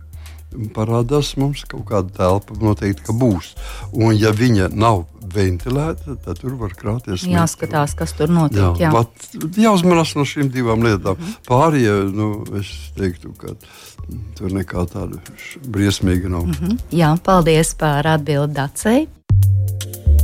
parādās 0.76 1.34
mums 1.40 1.64
kaut 1.70 1.86
kāda 1.90 2.14
telpa, 2.18 2.58
noteikti 2.62 3.16
būs. 3.16 3.54
Un, 3.94 4.14
ja 4.18 4.34
viņa 4.36 4.70
nav 4.74 5.06
ventilēta, 5.34 6.18
tad 6.26 6.42
tur 6.42 6.58
var 6.60 6.76
krāties. 6.78 7.26
Jāskatās, 7.30 7.96
kas 7.98 8.14
tur 8.18 8.32
notiek. 8.34 8.82
Jā, 8.82 8.92
jā. 8.92 9.06
Jāuzmanās 9.66 10.14
no 10.18 10.28
šīm 10.28 10.52
divām 10.54 10.84
lietām. 10.86 11.18
Mm 11.18 11.26
-hmm. 11.26 11.42
Pārējie, 11.48 11.96
nu, 12.14 12.30
es 12.60 12.70
teiktu, 12.98 13.34
ka 13.38 13.56
tur 14.38 14.52
nekā 14.52 14.86
tāda 14.94 15.20
briesmīga 15.66 16.30
nav. 16.30 16.46
Mm 16.46 16.54
-hmm. 16.54 16.78
Jā, 16.92 17.18
paldies 17.24 17.74
par 17.74 18.08
atbildi 18.08 18.54
Dacei. 18.54 19.08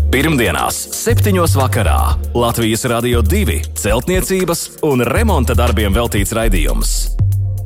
Pirmdienās, 0.10 0.88
7. 0.92 1.38
vakarā 1.56 2.18
Latvijas 2.34 2.86
Rādio 2.86 3.22
2 3.22 3.62
celtniecības 3.78 4.80
un 4.82 5.02
remonta 5.06 5.54
darbiem 5.54 5.94
veltīts 5.94 6.34
raidījums. 6.34 7.20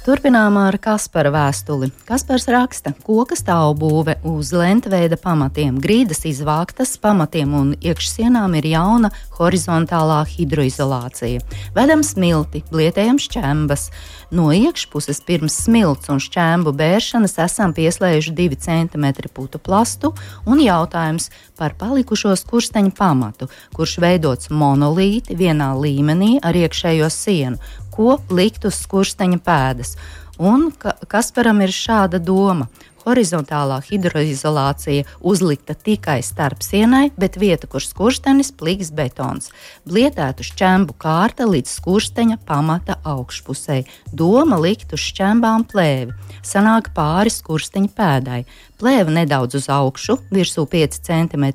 Turpinām 0.00 0.54
ar 0.56 0.78
Kaspara 0.80 1.28
vēstuli. 1.28 1.90
Kaspars 2.08 2.46
raksta, 2.48 2.94
ka 2.96 3.04
koka 3.04 3.36
stāvbūve 3.36 4.14
uz 4.24 4.48
lentveida 4.56 5.18
pamatiem, 5.20 5.76
grīdas 5.76 6.24
izvāktas, 6.24 6.94
pamatiem 7.02 7.52
un 7.58 7.74
iekšsienām 7.84 8.54
ir 8.56 8.70
jauna 8.70 9.10
horizontālā 9.36 10.22
hidroizolācija. 10.30 11.42
Vedam 11.76 12.00
smilti, 12.00 12.62
blietējam 12.72 13.20
šķembas. 13.20 13.90
No 14.32 14.48
iekšpuses 14.56 15.20
pirms 15.26 15.58
smilts 15.66 16.08
un 16.08 16.22
šķēmu 16.24 16.72
bēršanas 16.80 17.36
esam 17.44 17.76
pieslēguši 17.76 18.32
2 18.40 18.58
cm 18.64 19.06
putu 19.36 19.60
plastu 19.60 20.14
un 20.48 20.64
jautājums 20.64 21.28
par 21.60 21.76
palikušo 21.76 22.32
skursteņu 22.40 22.94
pamatu, 22.96 23.50
kurš 23.76 23.98
veidots 24.00 24.48
monolīti 24.48 25.36
vienā 25.36 25.74
līmenī 25.76 26.38
ar 26.40 26.56
iekšējo 26.56 27.12
sienu 27.12 27.60
ko 27.92 28.18
likt 28.30 28.66
uz 28.68 28.80
skursteņa 28.84 29.40
pēdas. 29.44 29.96
Un 30.40 30.70
Kasparam 31.10 31.60
ir 31.60 31.74
šāda 31.74 32.20
doma. 32.22 32.70
Horizontālā 33.00 33.78
hidroizolācija 33.86 35.06
uzlikta 35.24 35.74
tikai 35.74 36.18
starp 36.24 36.60
sienai, 36.64 37.08
bet 37.16 37.38
vieta, 37.40 37.68
kur 37.70 37.80
skurstenis, 37.84 38.52
pliks 38.52 38.90
betons. 38.92 39.48
Blietētu 39.88 40.44
šķembu 40.44 40.96
kārta 41.00 41.48
līdz 41.48 41.72
skursteņa 41.78 42.40
pamata 42.48 42.98
augšpusē. 43.08 43.82
Doma 44.12 44.60
likt 44.60 44.92
uz 44.96 45.04
šķembām 45.10 45.64
plēvi. 45.70 46.16
Sanāk 46.44 46.92
pāri 46.96 47.32
skursteņa 47.32 47.94
pēdai. 47.96 48.42
Plēve 48.80 49.12
nedaudz 49.12 49.58
uz 49.58 49.68
augšu, 49.68 50.16
virsū 50.32 50.64
5 50.64 51.02
cm 51.04 51.46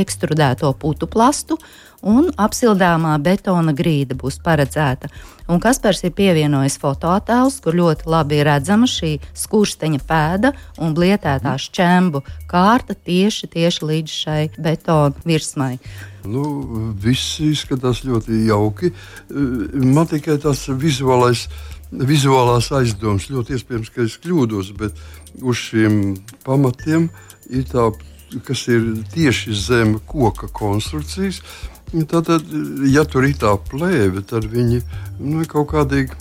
ekstrudēto 0.00 0.72
putu 0.80 1.08
plastu 1.10 1.58
un 2.00 2.30
apsildāmā 2.40 3.18
betona 3.20 3.74
grīda 3.76 4.16
būs 4.16 4.38
paredzēta. 4.44 5.10
Un 5.50 5.58
Kaspars 5.60 6.04
ir 6.06 6.14
pievienojis 6.14 6.78
fotoattēlus, 6.80 7.58
kur 7.64 7.76
ļoti 7.76 8.06
labi 8.08 8.38
ir 8.38 8.46
redzama 8.46 8.86
šī 8.88 9.16
skursteņa 9.36 10.00
pēda 10.06 10.52
un 10.80 10.94
blietētā 10.96 11.56
šķembu 11.58 12.22
kārta 12.50 12.94
tieši, 12.94 13.50
tieši 13.50 13.88
līdz 13.90 14.14
šai 14.22 14.44
betona 14.56 15.26
virsmai. 15.26 15.74
Nu, 16.24 16.44
viss 17.02 17.40
izskatās 17.42 18.04
ļoti 18.06 18.44
jauki. 18.46 18.92
Man 19.74 20.06
tikai 20.08 20.38
tas 20.40 20.66
vizuālais, 20.68 21.46
vizuālās 21.90 22.70
aizdomas 22.76 23.26
ļoti 23.32 23.56
iespējams, 23.56 23.90
ka 23.90 24.04
es 24.06 24.18
kļūdos, 24.22 24.70
bet 24.78 25.00
uz 25.42 25.56
šiem 25.68 26.00
pamatiem 26.44 27.08
ir 27.50 27.66
tā, 27.70 27.90
kas 28.46 28.66
ir 28.70 28.86
tieši 29.14 29.54
zem 29.56 29.98
koka 30.06 30.50
konstrukcijas. 30.54 31.42
Tātad, 31.90 32.46
ja 32.86 33.02
tur 33.02 33.26
ir 33.26 33.34
tā 33.40 33.56
plēve, 33.70 34.22
tad 34.22 34.46
viņi 34.50 34.82
nu, 35.18 35.42
kaut 35.50 35.72
kādīgi 35.72 36.14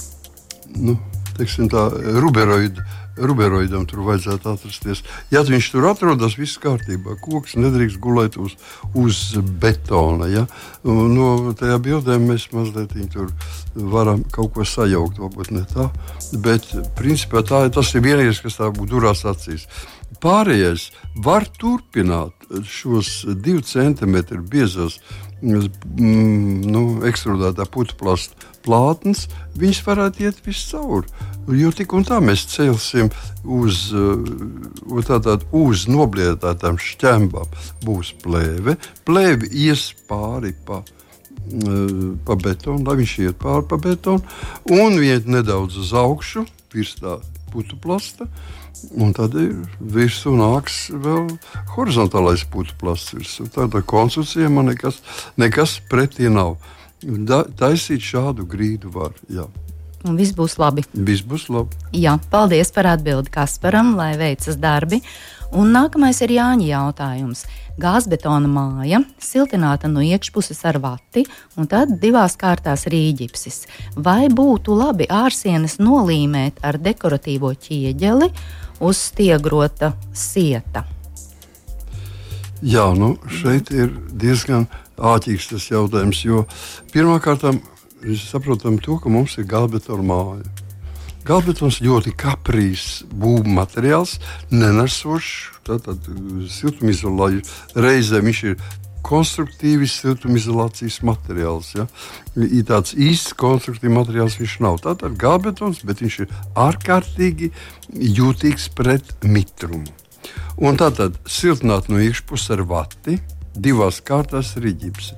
nu, 0.81 0.95
teiksim, 1.37 1.69
tā, 1.69 1.89
ruberoidi 2.21 2.81
ruberoidam 3.19 3.85
tur 3.89 4.03
vajadzētu 4.07 4.53
atrasties. 4.53 5.03
Ja 5.33 5.43
viņš 5.45 5.71
tur 5.73 5.87
atrodas, 5.91 6.37
viss 6.39 6.59
kārtībā. 6.61 7.17
Koks 7.23 7.57
nedrīkst 7.59 7.99
gulēt 8.01 8.39
uz, 8.41 8.55
uz 8.97 9.21
betona. 9.61 10.29
Ja? 10.31 10.45
No 10.83 11.53
tajā 11.59 11.79
bildē 11.83 12.19
mēs 12.21 12.49
mazliet 12.55 12.95
tur 13.13 13.31
varam 13.75 14.23
kaut 14.33 14.53
ko 14.55 14.65
sajaukt, 14.65 15.21
varbūt 15.21 15.53
ne 15.55 15.63
tā. 15.69 15.89
Bet 16.43 16.67
principā 16.97 17.43
tā, 17.45 17.65
tas 17.73 17.93
ir 17.95 18.05
vienīgais, 18.05 18.43
kas 18.43 18.59
tā 18.59 18.69
būtu 18.73 18.95
durās 18.95 19.25
acīs. 19.29 19.67
Pārējais 20.19 20.89
var 21.23 21.45
turpināt 21.59 22.33
šos 22.67 23.23
divu 23.39 23.61
centimetru 23.63 24.41
biezos 24.43 24.97
mm, 25.41 26.65
nu, 26.67 26.81
ekstrudētā 27.07 27.67
putekļa 27.71 28.48
plātnes, 28.65 29.27
viņas 29.59 29.81
varētu 29.85 30.25
iet 30.25 30.39
viscaur. 30.45 31.07
Jo 31.49 31.71
tik 31.73 31.95
un 31.97 32.05
tā 32.05 32.19
mēs 32.21 32.45
celsim 32.51 33.09
uz, 33.43 33.87
uh, 33.95 35.01
tātad, 35.07 35.47
uz 35.55 35.87
noblietētām 35.89 36.77
šķembām, 36.77 37.49
būs 37.87 38.13
plēve. 38.21 38.77
Plēve 39.07 39.49
ies 39.49 39.89
pāri 40.09 40.53
pa, 40.67 40.83
uh, 40.83 42.05
pa 42.25 42.37
betonu, 42.37 42.85
lai 42.85 42.99
viņš 43.01 43.17
iet 43.25 43.41
pāri 43.41 43.65
pa 43.71 43.81
betonu, 43.81 44.21
un 44.69 45.01
iet 45.01 45.25
nedaudz 45.29 45.79
uz 45.81 45.95
augšu, 45.97 46.45
virs 46.75 46.95
tā 47.01 47.17
putu 47.49 47.79
plasta. 47.81 48.29
Un 48.95 49.11
tad 49.11 49.33
ir 49.35 49.55
virsū 49.81 50.31
nāks 50.37 50.87
vēl 50.93 51.25
horizontālais 51.73 52.45
plasts. 52.79 53.39
Tāda 53.51 53.81
konstrukcija 53.83 54.47
man 54.53 54.69
nekas, 54.71 55.01
nekas 55.35 55.79
pretī 55.91 56.29
nav. 56.31 56.55
Da, 57.03 57.43
taisīt 57.59 58.03
šādu 58.03 58.45
grīdu 58.49 58.91
var. 58.91 59.15
Jā. 59.31 59.47
Un 60.07 60.15
viss 60.19 60.35
būs 60.35 60.55
labi. 60.59 60.83
Viss 60.93 61.23
būs 61.27 61.49
labi. 61.51 61.75
Jā, 61.95 62.17
paldies 62.31 62.71
par 62.75 62.87
atbildi 62.93 63.31
Kasparam, 63.31 63.95
lai 63.99 64.13
veicas 64.19 64.59
darbi. 64.59 65.01
Un 65.55 65.73
nākamais 65.73 66.19
ir 66.23 66.35
Jāņa 66.35 66.67
jautājums. 66.69 67.43
Gāzbetona 67.79 68.47
māja, 68.51 68.99
siltināta 69.23 69.87
no 69.87 70.03
iekšpuses 70.03 70.59
ar 70.67 70.81
vati, 70.83 71.23
un 71.55 71.67
tad 71.71 71.95
divās 72.01 72.35
kārtās 72.39 72.83
rīģipsis. 72.91 73.61
Vai 73.95 74.27
būtu 74.27 74.75
labi 74.75 75.07
ārsienas 75.07 75.77
nolīmēt 75.79 76.59
ar 76.67 76.79
dekoratīvo 76.83 77.53
ķieģeli 77.55 78.29
uz 78.83 79.03
stiegrota 79.09 79.93
sieta? 80.11 80.83
Jā, 82.59 82.89
nu 82.91 83.13
šeit 83.31 83.71
ir 83.71 83.93
diezgan 84.11 84.67
āķīgs 84.99 85.51
tas 85.53 85.67
jautājums. 85.71 86.23
Jo 86.25 86.45
pirmkārt, 86.93 87.45
mēs 88.03 88.25
saprotam 88.31 88.79
to, 88.83 88.99
ka 89.01 89.11
mums 89.11 89.37
ir 89.39 89.47
galbetona 89.49 90.05
māja. 90.05 90.47
Galbetons 91.27 91.81
ļoti 91.83 92.15
kaprīs 92.17 93.03
būvniecības 93.11 93.55
materiāls, 93.59 94.13
nenesošs, 94.49 95.59
tātad 95.67 96.07
siltumizolācijas 96.49 97.75
reizē 97.77 98.21
viņš 98.25 98.43
ir 98.49 98.55
konstruktīvs 99.05 99.93
siltumizolācijas 100.01 100.99
materiāls. 101.07 101.71
Ja? 101.77 101.85
Ir 102.35 102.65
tāds 102.67 102.95
īsts 102.97 103.35
konstruktīvs 103.39 103.95
materiāls 103.95 104.37
viņš 104.39 104.57
nav. 104.65 104.79
Tātad 104.85 105.17
galbetons, 105.19 105.83
bet 105.87 106.03
viņš 106.03 106.19
ir 106.25 106.33
ārkārtīgi 106.59 107.51
jūtīgs 108.19 108.69
pret 108.77 109.13
mitrumu. 109.23 109.87
Un 110.59 110.79
tātad 110.79 111.15
siltināt 111.29 111.87
no 111.91 112.01
iekšpuses 112.03 112.57
ar 112.57 112.65
vati 112.67 113.19
divās 113.55 113.99
kārtās 114.05 114.55
rīķis. 114.61 115.13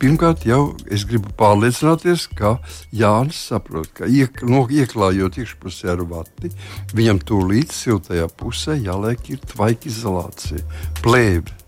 Pirmkārt, 0.00 0.44
jau 0.48 0.74
es 0.92 1.06
gribu 1.08 1.32
pārliecināties, 1.38 2.26
ka 2.36 2.56
Jānis 2.92 3.40
saprot, 3.50 3.88
ka 3.96 4.08
iek, 4.10 4.42
no, 4.48 4.66
ieklājot 4.68 5.40
iekšpusē 5.40 5.94
ar 5.94 6.04
vati, 6.10 6.52
viņam 6.96 7.22
tūlīt 7.24 7.72
siltajā 7.74 8.28
pusē 8.40 8.76
jāliek 8.80 9.32
ir 9.32 9.40
tvaika 9.54 9.88
izolācija, 9.90 10.66
plēve. 11.04 11.59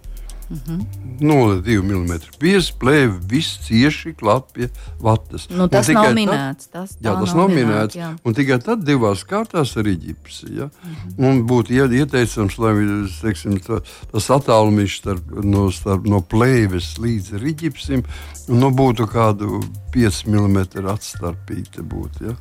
Mm 0.52 0.60
-hmm. 0.66 1.02
0,2 1.20 1.82
mm 1.82 2.18
bieza 2.40 2.72
plēve, 2.80 3.20
viss 3.28 3.58
cieši 3.66 4.14
pie 4.52 4.68
vatas. 5.00 5.48
Nu, 5.50 5.68
tas 5.68 5.88
nav 5.88 6.12
minēts. 6.14 6.68
Tas, 6.72 6.96
jā, 7.00 7.14
tas 7.20 7.34
nav 7.34 7.48
minēts. 7.48 7.96
Jā. 7.96 8.16
Un 8.24 8.34
tikai 8.34 8.58
tad 8.58 8.84
divās 8.84 9.24
kārtās 9.24 9.76
ir 9.76 9.86
ģipsi. 9.96 10.58
Ja? 10.58 10.64
Mm 10.64 10.94
-hmm. 10.94 11.28
Un 11.28 11.42
būtu 11.46 11.72
ieteicams, 11.72 12.58
lai 12.58 12.74
teiksim, 13.22 13.56
tā, 13.60 13.80
tas 14.12 14.30
attālums 14.30 14.96
starp, 14.98 15.24
no, 15.44 15.70
starp, 15.70 16.06
no 16.06 16.20
plēves 16.20 16.98
līdz 16.98 17.32
rīķipsim 17.42 18.04
nu, 18.48 18.70
būtu 18.70 19.06
kādu 19.06 19.62
5 19.94 20.26
mm 20.26 20.86
atstarpīte. 20.86 21.82
Būt, 21.82 22.20
ja? 22.20 22.36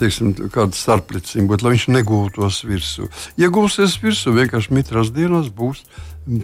Teiksim, 0.00 0.32
kāda 0.54 0.76
starplicība, 0.76 1.54
bet 1.54 1.64
lai 1.64 1.74
viņš 1.74 1.86
negultos 1.92 2.62
virsū. 2.66 3.10
Ja 3.40 3.50
gulsies 3.52 3.96
virsū, 4.02 4.34
vienkārši 4.36 4.74
mitrās 4.76 5.12
dienās 5.14 5.50
būs 5.54 5.84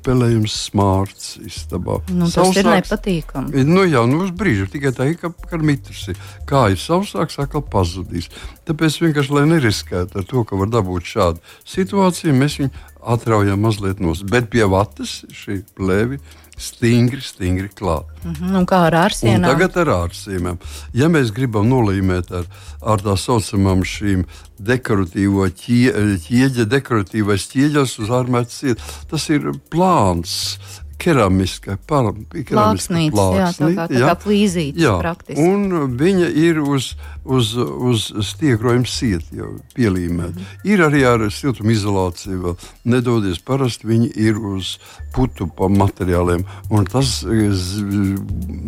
pelējums 0.04 0.54
smārts 0.66 1.38
istabā. 1.40 2.00
Nu, 2.12 2.28
tas 2.28 2.36
Sausāks, 2.36 2.58
ir 2.60 2.68
nepatīkami. 2.68 3.62
Nu, 3.64 3.86
jā, 3.88 4.02
nu 4.08 4.20
uz 4.26 4.32
brīža 4.36 4.68
tikai 4.72 4.92
tā, 4.96 5.06
ka, 5.16 5.32
ka 5.32 5.60
mitrs 5.64 6.10
ir. 6.12 6.20
Kā 6.48 6.66
ir 6.72 6.80
sausāks, 6.80 7.38
atkal 7.40 7.64
pazudīs. 7.64 8.28
Tāpēc 8.68 9.00
vienkārši, 9.06 9.34
lai 9.38 9.46
neriskētu 9.48 10.20
ar 10.20 10.28
to, 10.28 10.44
ka 10.44 10.58
var 10.60 10.68
dabūt 10.72 11.08
šādu 11.08 11.40
situāciju, 11.64 12.36
mēs 12.36 12.60
viņu 12.60 12.74
atraujam 13.00 13.64
mazliet 13.64 14.04
nos. 14.04 14.20
Bet 14.26 14.50
pie 14.52 14.66
vatas 14.68 15.22
šī 15.32 15.62
plēvi 15.78 16.20
stingri, 16.60 17.20
stingri 17.24 17.68
klāt. 17.68 18.06
Mm 18.24 18.32
-hmm. 18.32 18.58
Un 18.58 18.66
kā 18.66 18.82
ar 18.86 18.96
ārsienām? 19.06 19.50
Tagad 19.50 19.76
ar 19.76 19.88
ārsienām. 19.94 20.58
Ja 20.92 21.08
mēs 21.08 21.32
gribam 21.32 21.68
nolīmēt 21.68 22.32
ar, 22.32 22.44
ar 22.82 22.98
tā 23.00 23.16
saucamām 23.16 23.82
šīm 23.82 24.24
dekoratīvo 24.58 25.48
ķieģe, 25.48 26.64
dekoratīvais 26.64 27.48
ķieģelis 27.52 27.98
uz 27.98 28.08
sienas, 28.48 28.78
tas 29.10 29.28
ir 29.30 29.52
plāns 29.70 30.58
keramiska 31.00 31.76
plāksnīte, 31.88 33.24
jā, 33.36 33.48
tā 33.56 33.70
kā, 33.76 33.86
tā 33.90 34.02
kā 34.04 34.14
plīzītes 34.24 34.84
jā, 34.84 34.94
praktiski. 35.00 35.44
Un 35.44 35.96
viņa 36.00 36.28
ir 36.42 36.60
uz, 36.62 36.92
uz, 37.24 37.52
uz 37.56 38.06
stiegrojuma 38.30 38.88
sieti 38.88 39.40
jau 39.40 39.54
pielīmēta. 39.76 40.34
Mm 40.34 40.44
-hmm. 40.44 40.70
Ir 40.72 40.84
arī 40.86 41.04
ar 41.08 41.26
siltumizolāciju 41.32 42.42
vēl. 42.44 42.56
Nedodies 42.84 43.38
parasti 43.38 43.86
viņi 43.86 44.12
ir 44.16 44.38
uz 44.38 44.78
putu 45.14 45.50
materiāliem. 45.56 46.44
Un 46.70 46.84
tas, 46.84 47.24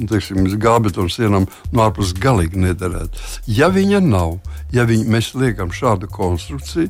teiksim, 0.08 0.44
gābetonu 0.58 1.10
sienām 1.10 1.46
no 1.72 1.82
ārpus 1.82 2.14
galīgi 2.14 2.56
nederētu. 2.56 3.18
Ja 3.46 3.68
viņa 3.68 4.00
nav, 4.00 4.38
ja 4.72 4.84
viņi, 4.84 5.04
mēs 5.08 5.34
liekam 5.34 5.70
šādu 5.70 6.08
konstrukciju, 6.10 6.88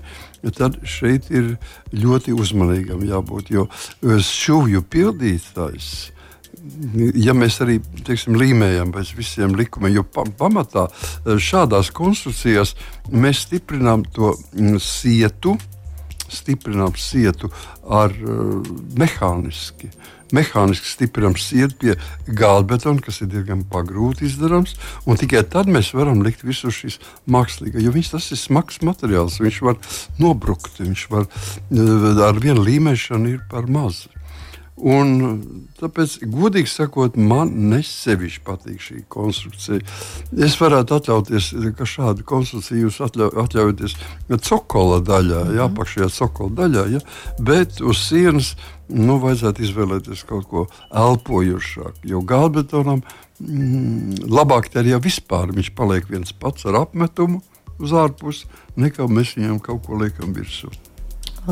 tad 0.50 0.80
šeit 0.88 1.30
ir 1.30 1.54
ļoti 1.94 2.34
uzmanīgam 2.34 3.04
jābūt. 3.06 3.52
Jo 3.54 3.68
eh, 3.68 4.18
šūju 4.18 4.82
pildītājs. 4.90 5.92
Ja 7.18 7.34
mēs 7.34 7.56
arī 7.64 7.80
teiksim, 8.06 8.36
līmējam 8.38 8.92
pēc 8.94 9.14
visiem 9.18 9.54
likumiem, 9.58 9.96
jo 9.96 10.26
pamatā 10.38 10.88
eh, 10.88 11.36
šādās 11.38 11.92
konstrukcijās 11.94 12.74
mēs 13.10 13.46
stiprinām 13.46 14.06
to 14.14 14.34
mm, 14.54 14.78
sietu, 14.82 15.56
stiprinām 16.32 16.94
sietu 16.96 17.50
ar 17.92 18.14
uh, 18.16 18.62
mehāniski 20.36 20.88
stiprinams 20.90 21.50
iet 21.56 21.76
pie 21.80 21.96
gāzbetona, 22.26 23.02
kas 23.04 23.22
ir 23.22 23.30
diezgan 23.32 23.64
pagrūti 23.72 24.26
izdarāms. 24.28 24.76
Tikai 25.22 25.44
tad 25.52 25.70
mēs 25.70 25.92
varam 25.94 26.24
likt 26.24 26.42
visu 26.46 26.72
šīs 26.72 26.98
mākslīgās, 27.30 27.84
jo 27.84 27.92
viņš 27.94 28.14
tas 28.14 28.30
ir 28.34 28.40
smags 28.40 28.80
materiāls. 28.82 29.38
Viņš 29.42 29.60
var 29.68 29.78
nobrukt, 30.22 30.80
viņš 30.80 31.06
var 31.12 31.28
eh, 31.28 32.24
ar 32.26 32.42
vienu 32.42 32.64
līmēšanu 32.66 33.36
ir 33.36 33.46
par 33.52 33.70
mazu. 33.70 34.10
Un 34.80 35.10
tāpēc, 35.76 36.14
godīgi 36.32 36.70
sakot, 36.72 37.18
man 37.20 37.50
nesevišķi 37.68 38.40
patīk 38.46 38.80
šī 38.80 39.02
konstrukcija. 39.12 39.82
Es 40.32 40.56
varētu 40.56 40.96
atļauties, 40.96 41.50
ka 41.76 41.84
šādu 41.86 42.24
konstrukciju 42.24 42.86
jūs 42.86 43.02
atļau, 43.04 43.28
atļaujaties 43.44 43.98
cokola 44.48 45.02
daļā, 45.04 45.42
mm. 45.44 45.58
jā, 45.58 45.68
apakšējā 45.68 46.08
cokola 46.16 46.56
daļā, 46.62 46.86
jā, 46.94 47.02
bet 47.44 47.84
uz 47.84 48.00
sienas 48.00 48.54
nu, 48.88 49.18
vajadzētu 49.20 49.66
izvēlēties 49.68 50.24
kaut 50.30 50.48
ko 50.48 50.64
elpojošāku. 50.88 52.08
Jo 52.08 52.24
gāzbetonam 52.24 53.04
mm, 53.04 54.24
labāk 54.32 54.72
ir, 54.72 54.94
ja 54.94 55.04
vispār 55.04 55.52
viņš 55.52 55.72
paliek 55.76 56.08
viens 56.08 56.32
pats 56.32 56.64
ar 56.64 56.80
apmetumu 56.86 57.44
uz 57.76 57.92
ārpusi, 57.92 58.48
nekā 58.80 59.04
mēs 59.04 59.36
viņam 59.36 59.60
kaut 59.60 59.84
ko 59.84 60.00
liekam 60.00 60.32
virsū. 60.32 60.72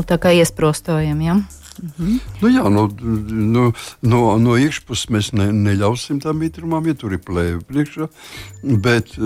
Tā 0.09 0.17
kā 0.17 0.33
iesprostojam, 0.33 1.21
jā. 1.21 1.37
Ja? 1.37 1.60
Mhm. 1.81 2.17
Nu, 2.41 2.49
jā, 2.51 2.63
no, 2.69 2.83
no, 3.01 3.63
no, 4.05 4.19
no 4.37 4.57
iekšpuses 4.61 5.09
mēs 5.13 5.31
ne, 5.33 5.47
neļausim 5.55 6.19
tam 6.21 6.37
mitrumam, 6.43 6.85
ja 6.85 6.93
tur 6.97 7.15
ir 7.15 7.23
plēve 7.25 7.63
priekšā. 7.65 8.07
Bet 8.85 9.15
eh, 9.17 9.23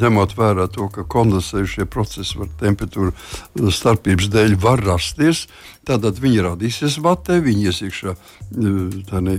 ņemot 0.00 0.32
vērā 0.38 0.68
to, 0.72 0.88
ka 0.94 1.04
kondensējušie 1.04 1.88
procesi 1.92 2.40
var 2.40 2.48
temperatūra 2.62 3.12
eh, 3.12 3.68
starpības 3.74 4.32
dēļ 4.32 4.56
var 4.64 4.84
rasties, 4.86 5.44
tad 5.88 6.08
viņi 6.08 6.48
radīsies 6.48 6.98
vatē, 7.04 7.42
viņi 7.44 7.68
iesiekšā 7.68 8.16
eh, 8.16 9.00
tādā 9.10 9.38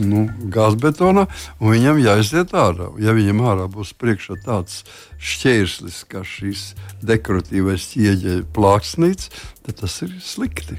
nu, 0.00 0.26
gāzbetonā, 0.52 1.26
un 1.60 1.74
viņam 1.74 2.00
jāiziet 2.02 2.54
ārā. 2.56 2.90
Ja 3.02 3.14
viņam 3.16 3.42
ārā 3.52 3.68
būs 3.72 3.92
priekšā 3.98 4.38
tāds 4.46 4.82
šķērslis, 5.22 6.02
kā 6.10 6.24
šīs 6.26 6.66
dekoratīvais 7.06 7.88
ķieģeļa 7.92 8.48
plāksnīts, 8.56 9.30
tad 9.66 9.80
tas 9.82 9.98
ir 10.06 10.14
slikti. 10.24 10.78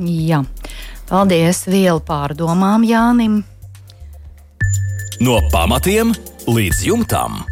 Jā. 0.00 0.42
Paldies 1.08 1.66
vielu 1.68 2.00
pārdomām 2.04 2.86
Jānim. 2.88 3.42
No 5.22 5.38
pamatiem 5.52 6.14
līdz 6.50 6.86
jumtam. 6.88 7.44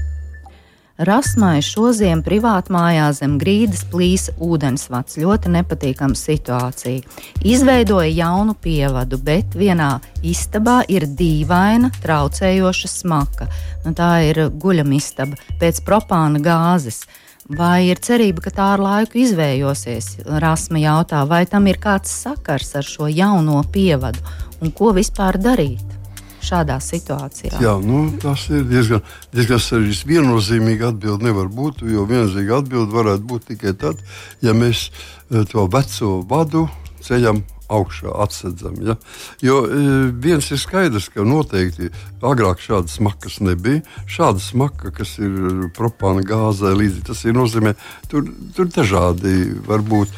Rasmai 1.03 1.57
šodien 1.67 2.21
privātmājā 2.23 3.09
zem 3.17 3.33
grīdas 3.41 3.81
plīsa 3.91 4.35
ūdensvats. 4.39 5.17
Ļoti 5.19 5.51
nepatīkama 5.51 6.15
situācija. 6.15 7.03
Izveidoja 7.43 8.11
jaunu 8.13 8.55
pievadu, 8.55 9.19
bet 9.19 9.57
vienā 9.59 9.97
istabā 10.23 10.83
ir 10.93 11.09
dīvaina, 11.19 11.91
traucējoša 12.05 12.91
smaka. 12.93 13.49
Nu, 13.83 13.97
tā 13.99 14.13
ir 14.29 14.45
guļamistaba 14.63 15.41
pēc 15.59 15.81
propāna 15.89 16.39
gāzes. 16.45 17.03
Vai 17.51 17.89
ir 17.89 17.99
cerība, 17.99 18.45
ka 18.45 18.53
tā 18.55 18.69
ar 18.77 18.85
laiku 18.85 19.19
izvējosies? 19.25 20.21
Rasma 20.45 20.85
jautā, 20.85 21.25
vai 21.27 21.43
tam 21.51 21.67
ir 21.67 21.83
kāds 21.83 22.15
sakars 22.23 22.77
ar 22.79 22.87
šo 22.87 23.11
jauno 23.11 23.59
pievadu 23.75 24.23
un 24.63 24.71
ko 24.71 24.95
vispār 24.95 25.41
darīt? 25.43 26.02
Šādā 26.43 26.79
situācijā? 26.83 27.57
Jā, 27.63 27.77
nu, 27.83 28.05
tas 28.23 28.49
ir 28.53 28.67
diezgan, 28.69 29.03
diezgan 29.35 29.63
sarežģīts. 29.63 30.05
Viennozīmīga 30.11 30.93
atbilde 30.93 31.29
nevar 31.29 31.51
būt, 31.53 31.85
jo 31.89 32.07
viennozīmīga 32.11 32.61
atbilde 32.63 32.99
varētu 32.99 33.29
būt 33.33 33.51
tikai 33.53 33.75
tad, 33.79 34.03
ja 34.45 34.55
mēs 34.57 34.89
eh, 34.91 35.43
to 35.49 35.67
veco 35.73 36.21
vadu 36.29 36.69
ceļam 37.03 37.43
augšā 37.73 38.13
atsedzam. 38.25 38.77
Ja? 38.85 38.97
Jo 39.45 39.63
e, 39.65 39.81
viens 40.25 40.49
ir 40.53 40.61
skaidrs, 40.61 41.09
ka 41.13 41.25
noteikti 41.27 41.91
agrāk 42.25 42.63
šādas 42.63 42.99
smakas 42.99 43.41
nebija. 43.45 43.83
Šāda 44.11 44.43
smaka, 44.43 44.93
kas 44.97 45.17
ir 45.23 45.69
propāna 45.77 46.25
gāzē, 46.27 46.75
līdzīgi 46.79 47.07
tas 47.09 47.25
ir 47.25 47.37
nozīmē, 47.39 47.75
tur, 48.13 48.29
tur 48.57 48.71
dažādi 48.73 49.37
var 49.69 49.85
būt 49.87 50.13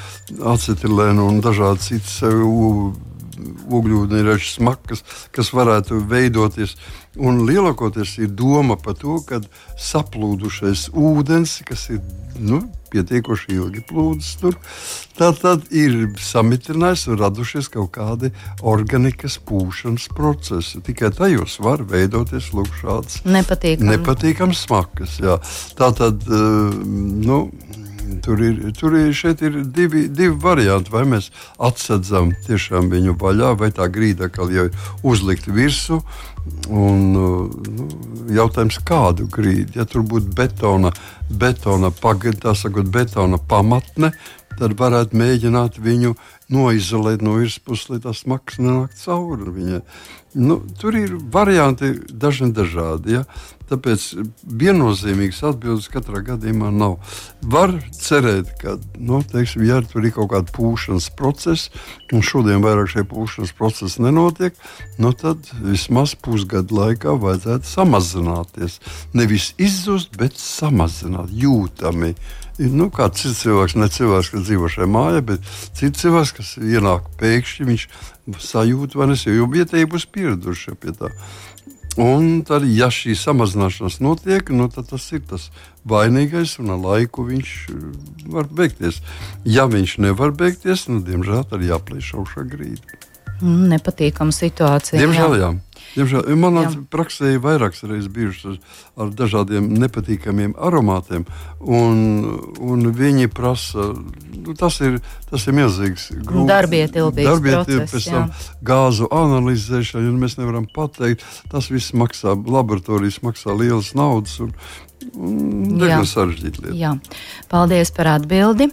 acetilēni 0.54 1.24
un 1.24 1.42
dažādi 1.44 1.90
citas 1.90 2.20
e, 2.26 2.34
ogļūdeņraža 3.34 4.50
smakas, 4.50 5.04
kas 5.34 5.52
varētu 5.54 6.00
veidoties. 6.10 6.76
Un 7.14 7.44
lielākoties 7.46 8.16
ir 8.24 8.32
doma 8.34 8.76
par 8.80 8.96
to, 8.98 9.20
ka 9.26 9.38
saplūdušais 9.78 10.88
ūdens, 10.98 11.60
kas 11.68 11.86
ir 11.94 12.00
nu, 12.42 12.64
pietiekoši 12.94 13.54
ilgi 13.54 13.82
plūdis 13.88 14.32
tur, 14.40 14.56
tad, 15.18 15.38
tad 15.42 15.68
ir 15.74 16.14
samitinājis 16.20 17.06
un 17.10 17.20
radušies 17.22 17.70
kaut 17.74 17.92
kādi 17.96 18.30
organikas 18.62 19.38
pūšanas 19.46 20.08
procesi. 20.14 20.82
Tikai 20.84 21.12
tajos 21.14 21.58
var 21.64 21.84
veidoties 21.90 22.52
lūk, 22.54 22.70
šādas 22.82 23.22
nepatīkamas 23.26 23.94
nepatīkam 23.94 24.54
smakas. 24.56 25.18
Jā. 25.22 25.38
Tā 25.78 25.90
tad, 25.96 26.26
uh, 26.30 26.74
nu, 26.74 27.44
Tur 28.24 28.40
ir, 28.40 28.60
tur 28.78 28.96
ir, 28.98 29.10
ir 29.12 29.58
divi, 29.64 30.06
divi 30.08 30.34
varianti. 30.40 30.92
Vai 30.92 31.04
mēs 31.08 31.30
atsedzam 31.58 32.32
viņu 32.92 33.16
vaļā, 33.20 33.54
vai 33.60 33.70
tā 33.74 33.88
grīda 33.92 34.28
atkal 34.28 34.52
jau 34.52 34.68
ir 34.68 34.86
uzlikta 35.02 35.54
virsū. 35.54 36.00
Un, 36.68 37.04
nu, 37.14 37.26
jautājums, 38.36 38.78
kādu 38.84 39.28
grīdu? 39.32 39.78
Ja 39.78 39.86
tur 39.88 40.04
būtu 40.08 40.34
betona, 40.36 40.92
betona, 41.30 41.90
pagad, 41.90 42.44
sakot, 42.56 42.90
betona 42.92 43.40
pamatne, 43.40 44.12
tad 44.58 44.76
varētu 44.78 45.18
mēģināt 45.18 45.80
viņu 45.82 46.14
noizolēt 46.54 47.22
no 47.24 47.38
virspuses, 47.38 47.88
lai 47.90 48.02
tas 48.04 48.24
smags 48.24 48.60
nenāk 48.60 48.94
cauri 49.00 49.54
viņai. 49.54 49.80
Nu, 50.34 50.58
tur 50.80 50.96
ir 50.98 51.14
varianti 51.30 51.92
dažni 52.10 52.50
dažādi. 52.54 53.20
Ja? 53.20 53.22
Tāpēc 53.70 54.02
viennozīmīgas 54.60 55.38
atbildes 55.46 55.86
katrā 55.92 56.20
gadījumā 56.26 56.72
nav. 56.74 56.98
Var 57.48 57.72
cerēt, 57.94 58.50
ka 58.60 58.74
nu, 58.98 59.22
teiksim, 59.30 59.62
ja 59.64 59.78
tur 59.86 60.04
ir 60.04 60.12
kaut 60.16 60.32
kāda 60.34 60.52
pūšanas 60.52 61.06
procesa, 61.16 61.70
un 62.12 62.26
šodien 62.26 62.64
vairāk 62.66 62.90
šie 62.92 63.06
pūšanas 63.08 63.54
procesi 63.56 64.02
nenotiek, 64.04 64.58
nu, 64.98 65.14
tad 65.16 65.48
vismaz 65.62 66.16
pusgadu 66.18 66.82
laikā 66.82 67.14
vajadzētu 67.22 67.70
samazināties. 67.70 68.80
Nevis 69.16 69.52
izzust, 69.56 70.18
bet 70.18 70.36
samazināt 70.40 71.32
jūtami. 71.32 72.16
Nu, 72.58 72.86
kāds 72.94 73.24
cits 73.24 73.40
cilvēks, 73.42 73.74
ne 73.74 73.88
cilvēks, 73.90 74.30
kas 74.30 74.44
dzīvo 74.46 74.68
šajā 74.70 74.86
mājā, 74.86 75.22
bet 75.26 75.48
cits 75.74 76.04
cilvēks, 76.04 76.34
kas 76.36 76.52
ienāk 76.62 77.08
pēkšņi, 77.18 77.66
viņš 77.66 77.86
sajūt, 78.44 78.94
vai 78.94 79.08
nesajūt, 79.10 79.40
jo 79.40 79.48
vietēji 79.50 79.90
būs 79.90 80.06
pieraduši 80.14 80.76
pie 80.78 80.94
tā. 80.94 81.10
Un 81.98 82.42
tad, 82.46 82.64
ja 82.66 82.88
šī 82.90 83.14
samazināšanās 83.18 84.00
notiek, 84.02 84.48
nu, 84.50 84.66
tad 84.70 84.88
tas 84.90 85.06
ir 85.14 85.22
tas 85.30 85.48
vainīgais, 85.86 86.56
un 86.62 86.74
ar 86.74 86.80
laiku 86.82 87.26
viņš 87.26 87.52
uh, 87.70 87.84
var 88.34 88.50
beigties. 88.50 88.98
Ja 89.46 89.68
viņš 89.70 89.98
nevar 90.02 90.34
beigties, 90.34 90.88
nu, 90.90 91.02
diemžēl, 91.06 91.44
tad 91.50 91.62
jāplīš 91.62 92.14
augšā 92.18 92.46
grīda. 92.50 92.98
Nepatīkama 93.42 94.34
situācija. 94.34 94.98
Diemžēl, 94.98 95.38
jā. 95.38 95.52
jā. 95.54 95.73
Diemžēl 95.94 96.34
manā 96.38 96.64
praksē 96.90 97.34
ir 97.36 97.42
vairākas 97.44 97.84
reizes 97.86 98.10
bijušas 98.12 98.58
ar 98.98 99.12
dažādiem 99.14 99.68
nepatīkamiem 99.78 100.56
aromātiem, 100.58 101.26
un, 101.60 102.00
un 102.58 102.88
viņi 102.94 103.30
prasa, 103.34 103.92
nu, 103.94 104.56
tas 104.58 104.80
ir, 104.82 104.98
tas 105.30 105.46
ir 105.46 105.56
milzīgs 105.58 106.08
grūts 106.26 106.50
darbietilpīgs 106.50 107.30
darbietilpīgs, 107.30 107.92
pēc 107.94 108.08
tam 108.10 108.32
gāzu 108.66 109.10
analizēšana, 109.14 110.08
un 110.10 110.18
mēs 110.24 110.38
nevaram 110.40 110.66
pateikt, 110.74 111.22
tas 111.52 111.70
viss 111.70 111.94
maksā, 111.94 112.34
laboratorijas 112.34 113.22
maksā 113.26 113.54
lielas 113.54 113.92
naudas, 113.98 114.40
un, 114.42 114.50
un 115.14 115.78
diezgan 115.78 116.10
sarežģīti 116.10 116.66
lieta. 116.66 116.76
Jā. 116.80 116.96
Paldies 117.52 117.94
par 117.94 118.16
atbildi! 118.16 118.72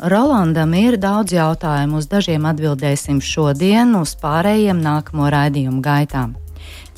Rolandam 0.00 0.72
ir 0.72 0.94
daudz 0.96 1.34
jautājumu, 1.36 1.98
uz 2.00 2.06
dažiem 2.08 2.46
atbildēsim 2.48 3.18
šodien, 3.20 3.92
uz 3.98 4.14
pārējiem 4.22 4.80
nākamo 4.80 5.28
raidījumu 5.28 5.82
gaitām. 5.84 6.38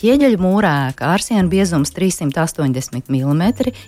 Ķieģeļa 0.03 0.39
mūra 0.43 0.71
ēka 0.89 1.13
ar 1.15 1.23
sienu 1.23 1.47
biezums 1.47 1.93
380 1.95 3.07
mm, 3.07 3.43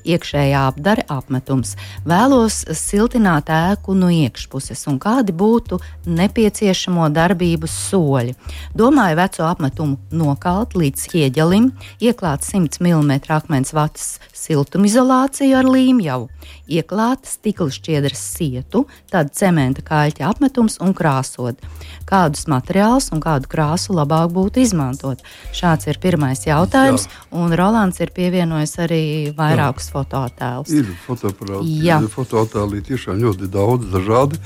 iekšējā 0.07 0.61
apdare 0.69 1.03
apmetums. 1.11 1.73
Vēlos 2.07 2.61
siltināt 2.79 3.51
ēku 3.51 3.97
no 3.99 4.13
iekšpuses 4.15 4.87
un 4.93 5.01
kādi 5.03 5.35
būtu 5.35 5.81
nepieciešamo 6.07 7.09
darbības 7.17 7.75
soļi. 7.89 8.37
Domāju 8.79 9.19
veco 9.19 9.49
apmetumu 9.49 9.99
nokalt 10.15 10.77
līdz 10.79 11.09
ķieģelim, 11.17 11.73
ieklāt 11.99 12.47
100 12.47 12.79
mm 12.79 13.19
akmens 13.35 13.75
vatas 13.75 14.21
siltumizolāciju 14.39 15.59
ar 15.59 15.67
līmjavu, 15.67 16.31
ieklāt 16.71 17.27
stikla 17.27 17.75
šķiedras 17.75 18.23
sietu, 18.37 18.85
tad 19.11 19.35
cementa 19.35 19.83
kaļķa 19.83 20.31
apmetums 20.31 20.79
un 20.79 20.95
krāsot. 20.95 21.59
Kādus 22.07 22.47
materiālus 22.47 23.11
un 23.11 23.19
kādu 23.25 23.51
krāsu 23.51 23.99
labāk 23.99 24.31
būtu 24.39 24.63
izmantot? 24.63 25.27
Šāds 25.51 25.91
ir 25.91 26.04
pirmais 26.05 26.45
jautājums, 26.47 27.09
Jā. 27.09 27.23
un 27.41 27.55
Rolands 27.57 28.01
ir 28.05 28.13
pievienojis 28.15 28.77
arī 28.85 29.05
vairākus 29.37 29.89
fotoattēlus. 29.95 30.75
Ir 30.77 30.91
fotoattēli, 31.07 32.11
fotoattēli 32.13 32.85
tiešām 32.91 33.23
ļoti 33.25 33.49
daudz 33.55 33.89
dažādi, 33.95 34.43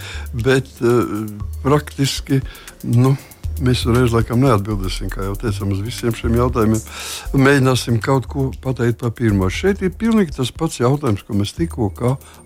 bet 0.46 0.70
uh, 0.80 1.26
praktiski. 1.66 2.42
Nu, 2.86 3.16
Mēs 3.58 3.80
uzreiz 3.88 4.12
laikam 4.14 4.38
neatbildēsim, 4.44 5.08
kā 5.10 5.24
jau 5.26 5.32
teicām, 5.38 5.72
uz 5.74 5.80
visiem 5.82 6.14
šiem 6.14 6.36
jautājumiem. 6.38 6.82
Mēģināsim 7.34 7.96
kaut 8.04 8.28
ko 8.30 8.44
pateikt 8.62 9.00
par 9.02 9.10
pirmo. 9.18 9.48
Šeit 9.50 9.82
ir 9.82 9.90
pilnīgi 9.98 10.36
tas 10.36 10.52
pats 10.54 10.78
jautājums, 10.78 11.24
ko 11.26 11.34
mēs 11.40 11.56
tikko 11.56 11.90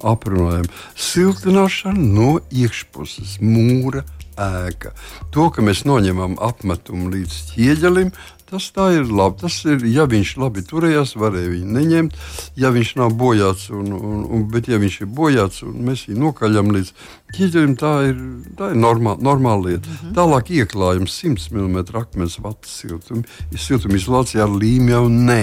aprunājām. 0.09 0.71
Siltināšana 0.97 2.07
no 2.17 2.31
iekšpuses, 2.49 3.37
mūra 3.45 4.07
ēka. 4.41 4.95
To, 5.37 5.51
ka 5.53 5.65
mēs 5.65 5.85
noņemam 5.89 6.39
apmetumu 6.41 7.13
līdz 7.13 7.39
ķieģelim, 7.53 8.13
Tas 8.53 8.67
tā 8.77 8.91
ir 8.93 9.09
labi. 9.09 9.41
Tas 9.41 9.55
ir, 9.65 9.81
ja 9.89 10.05
viņš 10.11 10.35
labi 10.43 10.61
turējās, 10.69 11.15
varēja 11.17 11.55
viņu 11.55 11.77
neņemt. 11.79 12.17
Ja 12.61 12.69
viņš 12.75 12.91
nav 13.01 13.15
bojāts, 13.17 13.71
un, 13.73 13.89
un, 13.97 14.25
un, 14.29 14.43
bet 14.53 14.69
ja 14.69 14.77
viņš 14.83 14.99
ir 15.07 15.09
bojāts 15.17 15.63
un 15.65 15.79
mēs 15.87 16.05
viņu 16.11 16.21
nokaļam 16.27 16.73
līdz 16.77 16.91
ķieģelim, 17.33 17.77
tā 17.81 17.93
ir, 18.11 18.19
tā 18.59 18.75
ir 18.75 18.81
normāla, 18.83 19.25
normāla 19.25 19.71
lieta. 19.71 19.89
Mm 19.89 19.97
-hmm. 20.03 20.17
Tālāk 20.19 20.53
ieklājums 20.59 21.17
100 21.23 21.49
mm 21.57 21.97
akmens 22.03 22.37
vatu 22.45 22.69
siltuma, 22.69 23.25
siltumizolācija 23.57 24.45
ar 24.45 24.53
līmju 24.53 24.93
jau 24.99 25.09
nē 25.09 25.43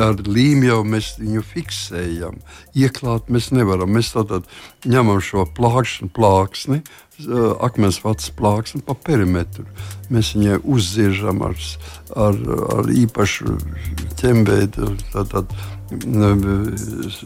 ar 0.00 0.20
līmju 0.26 0.70
jau 0.70 0.80
mēs 0.88 1.14
viņu 1.20 1.44
fiksējam. 1.52 2.38
Ieklāt 2.78 3.30
mēs 3.32 3.50
nevaram. 3.52 3.92
Mēs 3.92 4.12
tātad 4.14 4.48
ņemam 4.88 5.20
šo 5.24 5.46
plāksni, 5.56 6.10
plāksni 6.12 6.82
akmens 7.62 8.00
vats 8.04 8.30
plāksni 8.34 8.82
pa 8.84 8.94
perimetru. 8.94 9.66
Mēs 10.12 10.32
viņai 10.36 10.58
uzziežam 10.64 11.42
ar, 11.44 11.54
ar, 12.16 12.40
ar 12.78 12.90
īpašu 12.90 13.56
ķembēdu, 14.20 14.94
tātad 15.12 15.52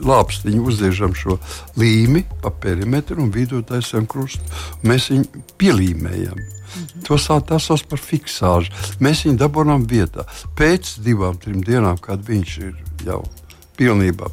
lāpstiņu 0.03 0.67
uzdiežam 0.67 1.15
šo 1.15 1.39
līmi 1.79 2.25
pa 2.43 2.51
perimetru 2.51 3.23
un 3.23 3.31
vidū 3.31 3.63
taisām 3.67 4.09
krustu. 4.11 4.43
Mēs 4.83 5.11
viņu 5.13 5.47
pielīmējam. 5.61 6.56
Mhm. 6.75 7.05
To 7.09 7.19
sauc 7.19 7.87
par 7.89 8.03
fiksāžu. 8.03 8.73
Mēs 9.01 9.25
viņu 9.27 9.39
dabūjām 9.43 9.87
vietā. 9.87 10.27
Pēc 10.57 10.99
divām, 11.05 11.39
trim 11.39 11.63
dienām, 11.63 12.01
kad 12.01 12.25
viņš 12.27 12.59
ir 12.65 12.75
jau 13.07 13.23
pilnībā 13.77 14.33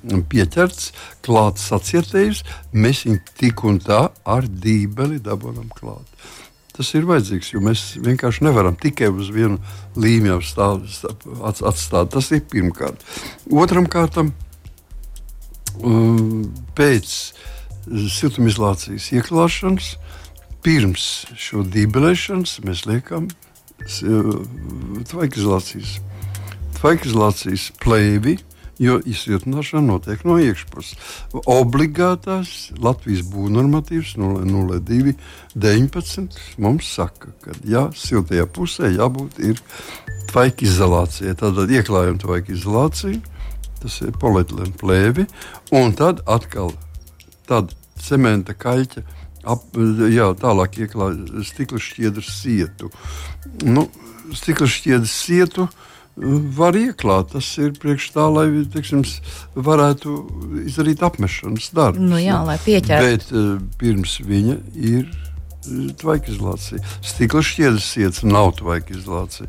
pieķerts, 0.00 0.92
klāts 1.24 1.66
sacietējis, 1.68 2.44
mēs 2.72 3.04
viņu 3.04 3.20
tik 3.36 3.64
un 3.68 3.80
tā 3.84 4.06
ar 4.24 4.46
dībeli 4.48 5.20
dabūjām 5.20 5.68
klāt. 5.76 6.06
Tas 6.72 6.94
ir 6.94 7.04
vajadzīgs, 7.04 7.52
jo 7.52 7.60
mēs 7.60 7.82
vienkārši 8.00 8.46
nevaram 8.46 8.76
tikai 8.80 9.10
uz 9.12 9.28
vienu 9.34 9.58
līniju 10.00 10.38
atstāt. 11.44 12.14
Tas 12.14 12.30
ir 12.32 12.46
pirmkārt. 12.48 13.02
Otram 13.52 13.88
kārtam, 13.90 14.32
um, 15.82 16.46
pēc 16.78 17.34
siltumizolācijas 17.90 19.10
ieklāšanas, 19.18 19.96
pirms 20.64 21.06
šo 21.40 21.64
dībelēšanas 21.66 22.58
mēs 22.66 22.84
liekam 22.88 23.30
tvaikizolācijas, 25.10 25.96
tvaikizolācijas 26.76 27.70
plēvi 27.80 28.36
jo 28.80 28.96
izsiltināšana 29.04 29.82
notiek 29.84 30.22
no 30.24 30.38
iekšpuses. 30.40 30.96
Obligātās 31.50 32.70
Latvijas 32.80 33.20
būvnormatīvs 33.28 34.14
0219 34.16 36.38
mums 36.64 36.88
saka, 36.96 37.28
ka 37.44 37.52
jā, 37.68 37.92
siltajā 37.96 38.46
pusē 38.48 38.88
jābūt 38.94 39.38
ir 39.50 39.56
tvaika 40.32 40.64
izolācijai. 40.64 41.34
Tātad 41.36 41.70
ieklājam 41.76 42.16
tvaika 42.22 42.52
izolāciju, 42.56 43.20
tas 43.82 43.94
ir 44.06 44.12
polietilēna 44.20 44.74
plēvi, 44.80 45.24
un 45.76 45.92
tad 45.96 46.16
atkal 46.28 46.70
tad 47.50 47.66
cementa 48.00 48.52
kaļķa. 48.56 49.00
Ap, 49.48 49.62
jā, 50.12 50.30
tālāk 50.40 50.82
ieklāja 50.84 51.44
stikla 51.48 51.80
šķiedras 51.80 52.32
sietu. 52.42 52.90
Nu, 53.64 53.86
stikla 54.36 54.68
šķiedras 54.68 55.14
sietu 55.24 55.64
uh, 55.64 55.78
var 56.16 56.76
ieklāt. 56.76 57.32
Tas 57.34 57.48
ir 57.60 57.72
priekš 57.80 58.10
tā, 58.14 58.26
lai 58.32 58.64
teiksim, 58.72 59.04
varētu 59.54 60.16
izdarīt 60.66 61.02
apmešanas 61.06 61.70
darbu. 61.76 62.04
Nu 62.12 62.20
jā, 62.20 62.40
lai 62.46 62.58
pieķertu. 62.62 63.06
Bet 63.06 63.32
uh, 63.32 63.52
pirms 63.80 64.18
viņa 64.26 64.58
ir 64.74 65.08
eh, 65.70 65.92
tvaika 66.00 66.32
izolācija. 66.32 66.82
Stikla 67.06 67.42
šķiedras 67.46 67.86
sietas 67.94 68.24
nav 68.26 68.52
tvaika 68.58 68.94
izolācija. 68.96 69.48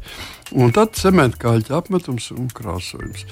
Un 0.52 0.74
tad 0.76 0.98
cementa 1.00 1.40
kaļķa 1.40 1.78
apmetums 1.78 2.28
un 2.36 2.50
krāsojums. 2.52 3.24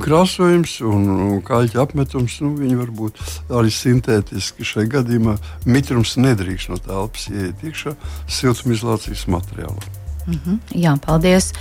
Krāsojums 0.00 0.78
un, 0.88 1.08
kaļķa 1.44 1.82
apmetums 1.82 2.38
nu, 2.40 2.54
var 2.78 2.92
būt 2.96 3.20
arī 3.52 3.72
sintētiski. 3.74 4.64
Šajā 4.64 4.88
gadījumā 4.96 5.36
mitrums 5.68 6.16
nedrīkst 6.16 6.72
no 6.72 6.80
telpas 6.80 7.28
ieiet 7.32 7.64
iekšā 7.68 7.92
siltumizolācijas 8.40 9.26
materiālā. 9.28 9.92
Mm 10.24 10.38
-hmm. 10.40 10.58
Jā, 10.72 10.96
paldies! 11.06 11.52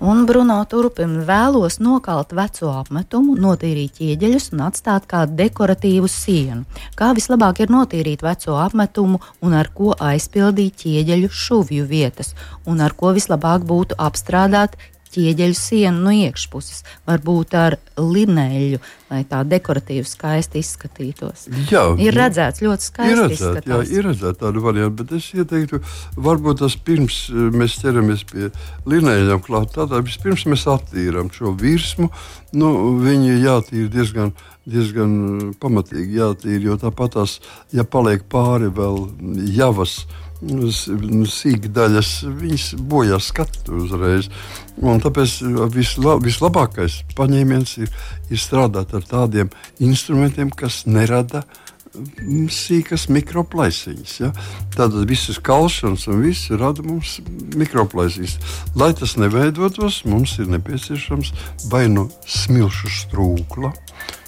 Un 0.00 0.22
Bruno 0.24 0.54
turpina 0.64 1.26
vēlos 1.28 1.74
nokalt 1.84 2.30
veco 2.32 2.70
apmetumu, 2.72 3.34
notīrīt 3.36 3.98
ķieģeļus 3.98 4.46
un 4.54 4.62
atstāt 4.64 5.04
kā 5.10 5.26
dekoratīvu 5.28 6.08
sienu. 6.08 6.64
Kā 6.96 7.10
vislabāk 7.18 7.60
ir 7.60 7.74
notīrīt 7.74 8.24
veco 8.24 8.56
apmetumu 8.62 9.20
un 9.44 9.58
ar 9.58 9.68
ko 9.76 9.92
aizpildīt 10.00 10.78
ķieģeļu 10.86 11.28
šuvju 11.42 11.84
vietas, 11.90 12.32
un 12.64 12.80
ar 12.80 12.96
ko 12.96 13.12
vislabāk 13.12 13.68
būtu 13.68 14.00
apstrādāt 14.00 14.80
ķieģeļu 15.14 15.56
sienu 15.58 16.04
no 16.04 16.12
iekšpuses, 16.14 16.84
varbūt 17.08 17.56
ar 17.58 17.76
lineļu, 17.98 18.80
lai 19.10 19.22
tā 19.28 19.42
dekoratīvi 19.46 20.06
skaisti 20.06 20.62
izskatītos. 20.62 21.48
Jā, 21.70 21.84
ir 22.00 22.16
redzēts 22.16 22.62
ļoti 22.64 22.86
skaisti. 22.86 23.14
Ir 23.14 23.22
redzēt, 23.24 23.70
jā, 23.70 23.80
ir 23.98 24.06
redzēts 24.10 24.42
tādu 24.42 24.62
variantu, 24.64 25.02
bet 25.02 25.16
es 25.18 25.30
ieteiktu, 25.34 25.82
varbūt 26.20 26.62
tas 26.64 26.78
pirms 26.86 27.24
eh, 27.32 27.50
mēs 27.54 27.80
ķeramies 27.82 28.24
pie 28.30 28.52
lineļiem 28.90 29.42
klāt, 29.46 29.74
tādā 29.76 30.02
vispirms 30.04 30.46
mēs 30.50 30.68
attīram 30.70 31.32
šo 31.34 31.56
virsmu, 31.58 32.10
nu, 32.58 32.72
viņi 33.02 33.42
jātīra 33.42 33.92
diezgan 33.98 34.34
diezgan 34.70 35.12
eh, 35.12 35.44
pamatīgi 35.60 36.18
jātīra, 36.20 36.64
jo 36.70 36.78
tāpat 36.80 37.16
tās, 37.18 37.38
ja 37.74 37.84
paliek 37.84 38.26
pāri 38.30 38.70
vēl 38.74 39.06
javas, 39.56 40.04
sīkdaļas, 40.40 42.10
viņas 42.40 42.74
bojā 42.88 43.20
skatu 43.20 43.82
uzreiz. 43.84 44.30
Un 44.80 45.00
tāpēc 45.02 45.40
visla, 45.74 46.16
vislabākais 46.20 47.02
paņēmiens 47.16 47.76
ir, 47.82 47.90
ir 48.30 48.40
strādāt 48.40 48.94
ar 48.96 49.04
tādiem 49.04 49.50
instrumentiem, 49.78 50.50
kas 50.50 50.86
nerada 50.86 51.42
mm, 51.92 52.48
sīkas 52.48 53.08
mikroplaisiņas. 53.12 54.14
Ja? 54.20 54.32
Tātad 54.72 55.04
visas 55.10 55.38
kalšanas 55.44 56.08
un 56.08 56.24
viss 56.24 56.48
rada 56.50 56.82
mums 56.86 57.18
mikroplaisiņas. 57.60 58.38
Lai 58.80 58.94
tas 58.96 59.18
neveidotos, 59.20 60.06
mums 60.08 60.38
ir 60.40 60.48
nepieciešams 60.48 61.34
vai 61.68 61.84
nu 61.92 62.08
smilšu 62.24 62.88
strūkla. 63.02 63.74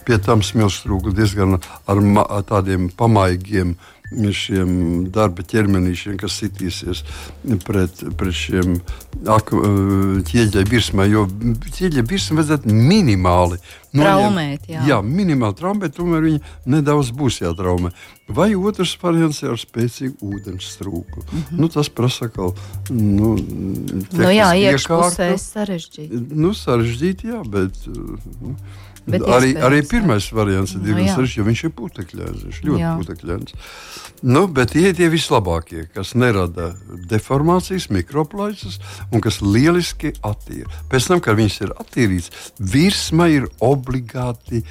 Pie 0.03 0.19
tam 0.19 0.43
smilšu 0.45 0.83
strūkla 0.83 1.17
diezgan 1.17 1.57
ar, 1.57 2.05
tādiem 2.45 2.91
pamaigiem 2.99 3.77
uh, 3.79 4.02
šiem 4.37 4.73
darba 5.13 5.45
ķermenīšiem, 5.49 6.17
kas 6.21 6.39
sitīsies 6.41 7.05
pret, 7.67 8.03
pret 8.19 8.37
šiem 8.37 8.79
ķieģeļa 9.23 10.65
virsmai. 10.71 11.09
Jo 11.13 11.27
ķieģeļa 11.29 12.05
virsma 12.09 12.41
vajadzētu 12.41 12.73
minimāli 12.73 13.61
traumēt. 13.93 14.69
Jā, 14.71 14.85
jā 14.89 14.99
minimāli 15.05 15.59
traumēt, 15.59 15.97
tomēr 15.97 16.27
viņa 16.29 16.57
nedaudz 16.75 17.13
būs 17.17 17.43
jātraumē. 17.43 17.93
Vai 18.33 18.53
otrs 18.57 18.95
variants 19.03 19.43
ir 19.43 19.53
ar 19.53 19.61
spēcīgu 19.61 20.31
ūdens 20.31 20.71
strūklu. 20.77 21.25
Mm 21.25 21.43
-hmm. 21.43 21.59
nu, 21.61 21.69
tas 21.69 21.89
prasa 21.89 22.29
kaut 22.29 22.57
kādu 22.57 22.95
nu, 22.95 23.35
nu, 24.13 24.31
jā, 24.31 24.53
iekšpusē 24.57 25.35
sarežģīti. 25.39 26.23
Nu, 26.31 26.55
sarežģīti, 26.57 27.29
jā, 27.33 27.43
bet. 27.45 27.77
Nu, 28.41 28.57
Bet 29.07 29.25
arī, 29.27 29.55
arī 29.59 29.81
pirmais 29.89 30.29
variants 30.35 30.77
ir 30.77 30.83
nu 30.83 30.87
diezgan 30.87 31.09
no, 31.09 31.15
sarežģīts, 31.17 31.39
jo 31.39 31.47
viņš 31.49 31.63
ir 31.67 31.73
putekļains. 31.79 32.45
Viņš 32.47 32.61
ļoti 32.69 32.83
jā. 32.83 32.93
putekļains. 33.01 33.57
Nu, 34.23 34.45
bet 34.47 34.77
tie 34.77 34.85
ir 34.93 34.95
tie 34.99 35.09
vislabākie, 35.11 35.89
kas 35.95 36.15
nerada 36.15 36.71
deformācijas, 37.11 37.89
mikroplaisus 37.91 38.79
un 39.11 39.25
kas 39.25 39.41
lieliski 39.43 40.15
attīra. 40.23 40.71
Pēc 40.93 41.11
tam, 41.11 41.25
kad 41.25 41.41
viņš 41.41 41.59
ir 41.67 41.75
attīrīts, 41.83 42.31
virsma 42.63 43.27
ir 43.33 43.51
obligāti 43.59 44.63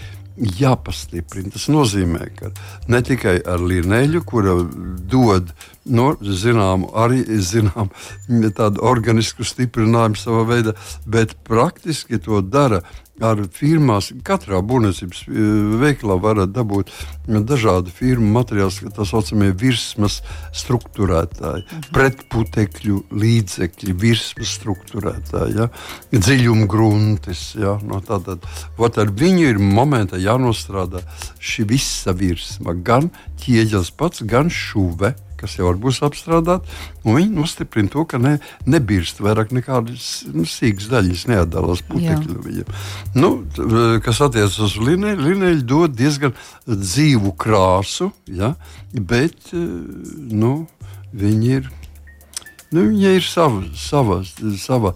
jāpastiprina. 0.42 1.52
Tas 1.54 1.68
nozīmē, 1.72 2.30
ka 2.38 2.52
ne 2.92 3.02
tikai 3.06 3.38
ar 3.44 3.62
līnēļu, 3.68 4.24
kura 4.28 4.56
dod 5.12 5.52
no, 5.86 6.12
zinām, 6.22 6.88
arī 6.96 7.22
zinām, 7.44 7.92
tādu 8.58 8.84
organisku 8.88 9.46
stiprinājumu 9.48 10.20
savā 10.20 10.46
veidā, 10.50 10.76
bet 11.06 11.36
praktiski 11.48 12.22
to 12.24 12.42
dara 12.42 12.82
ar 13.20 13.42
firmās. 13.54 14.12
Katrā 14.26 14.62
būvniecības 14.66 15.24
e, 15.28 15.46
veikalā 15.82 16.18
varat 16.22 16.54
dabūt 16.54 16.92
dažādu 17.28 17.94
firmu 17.94 18.32
materiālus, 18.38 18.80
tā 18.96 19.06
saucamie 19.08 19.52
virsmas 19.58 20.20
struktūrētāji, 20.58 21.66
mhm. 21.66 21.88
pretputekļu 21.96 23.02
līdzekļi, 23.24 23.98
virsmas 24.02 24.56
struktūrētāji, 24.60 25.58
ja? 25.60 25.70
dziļuma 26.12 26.70
gruntis. 26.72 27.52
Ja? 27.60 27.78
No 27.86 28.02
tātad, 28.06 28.46
ar 28.80 29.16
viņu 29.24 29.50
ir 29.50 29.62
momentā 29.62 30.20
jānostrādā 30.22 31.04
šī 31.42 31.68
visa 31.74 32.16
virsma, 32.18 32.76
gan 32.76 33.12
ķieģelis 33.42 33.94
pats, 33.98 34.26
gan 34.28 34.50
šuve 34.54 35.16
kas 35.42 35.58
jau 35.58 35.74
būs 35.82 36.02
apstrādāti, 36.06 36.70
viņi 37.06 37.34
nostiprina 37.36 37.92
to, 37.92 38.06
ka 38.10 38.22
ne, 38.22 38.38
nebirst 38.70 39.22
vairāk 39.24 39.54
nekādas 39.56 40.10
nu, 40.32 40.46
sīkas 40.48 40.90
daļas, 40.92 41.28
neatdalās 41.32 41.84
putekļi 41.90 42.36
no 42.36 42.46
viņiem. 42.46 42.80
Nu, 43.18 43.34
kas 44.06 44.24
attiecas 44.24 44.60
uz 44.64 44.78
lineļu, 44.82 45.28
lineļu 45.28 45.68
dod 45.68 45.98
diezgan 45.98 46.36
dzīvu 46.70 47.36
krāsu, 47.42 48.12
ja, 48.30 48.54
bet 48.94 49.54
nu, 49.54 50.56
viņi 51.12 51.56
ir 51.60 51.72
Nu, 52.72 52.86
viņai 52.88 53.18
ir 53.18 53.26
sava, 53.28 53.66
sava, 53.76 54.22
sava, 54.56 54.94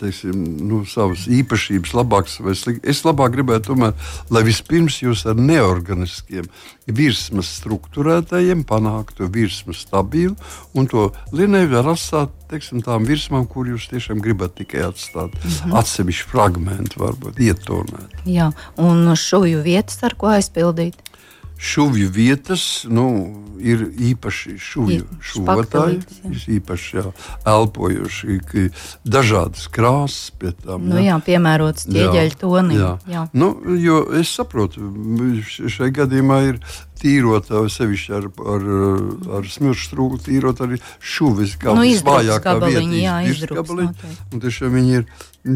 teiksim, 0.00 0.42
nu, 0.66 0.82
savas 0.88 1.26
īpašības, 1.30 1.94
labākas 1.94 2.38
vai 2.42 2.54
sliktākas. 2.58 2.90
Es 2.90 3.02
labāk 3.06 3.36
gribētu, 3.36 3.72
tomēr, 3.72 3.94
lai 4.32 4.42
vispirms 4.46 5.00
jūs 5.04 5.24
ar 5.30 5.38
neorganiskiem 5.38 6.48
virsmas 6.86 7.50
struktūrētājiem 7.60 8.64
panāktu 8.66 9.28
virsmu 9.30 9.74
stabilu 9.76 10.34
un 10.74 10.88
to 10.90 11.10
linēju 11.34 11.70
var 11.76 11.92
atstāt 11.94 12.34
teiksim, 12.52 12.82
tām 12.84 13.06
virsmām, 13.08 13.46
kur 13.48 13.70
jūs 13.70 13.88
tiešām 13.92 14.20
gribat 14.24 14.56
tikai 14.58 14.82
atstāt 14.90 15.32
mm 15.32 15.48
-hmm. 15.50 15.78
atsevišķu 15.78 16.28
fragment, 16.34 16.98
varbūt 17.00 17.40
ietonēt. 17.40 18.18
Jā, 18.28 18.50
un 18.76 19.14
šūju 19.16 19.62
vietas, 19.64 20.02
ar 20.02 20.16
ko 20.18 20.34
aizpildīt? 20.34 20.98
Šuvju 21.62 22.10
vietas, 22.10 22.62
nu, 22.90 23.06
ir 23.62 23.84
īpaši 24.10 24.56
šuvju 24.58 25.04
šuvotāji, 25.22 26.00
īpaši 26.56 26.96
jā, 26.96 27.04
elpojuši, 27.46 28.38
dažādas 29.06 29.68
krāsas 29.70 30.32
pie 30.38 30.50
tām. 30.58 30.88
Nu, 30.90 30.98
jā, 30.98 31.20
piemērots 31.22 31.86
ķieģeļu 31.86 32.38
tonim. 32.40 32.80
Jā. 32.80 32.94
Jā. 33.06 33.26
Nu, 33.38 33.52
jo 33.78 34.00
es 34.18 34.32
saprotu, 34.34 34.90
šai 35.46 35.92
gadījumā 35.94 36.40
ir 36.48 36.58
tīrot, 36.98 37.52
sevišķi 37.74 38.16
ar, 38.18 38.26
ar, 38.56 38.66
ar 39.38 39.46
smilšu 39.54 39.86
strūku, 39.86 40.18
tīrot 40.26 40.64
arī 40.66 40.80
šuvis, 40.98 41.54
kā 41.62 41.76
nu, 41.78 41.86
visvājākā 41.86 42.56
vieta. 42.62 42.82
Jā, 42.98 43.20
izdrukst. 43.30 44.02
Un 44.32 44.42
tiešām 44.42 44.74
viņi 44.78 44.98
ir 44.98 45.06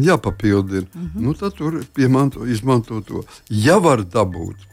jāpapildina. 0.07 0.87
Mm 0.87 1.03
-hmm. 1.03 1.27
nu, 1.27 1.35
tad 1.35 1.59
tur 1.59 1.81
piemanto, 1.95 2.45
izmanto 2.45 3.01
to. 3.01 3.23
Ja 3.49 3.77
var 3.83 4.03
dabūt, 4.03 4.67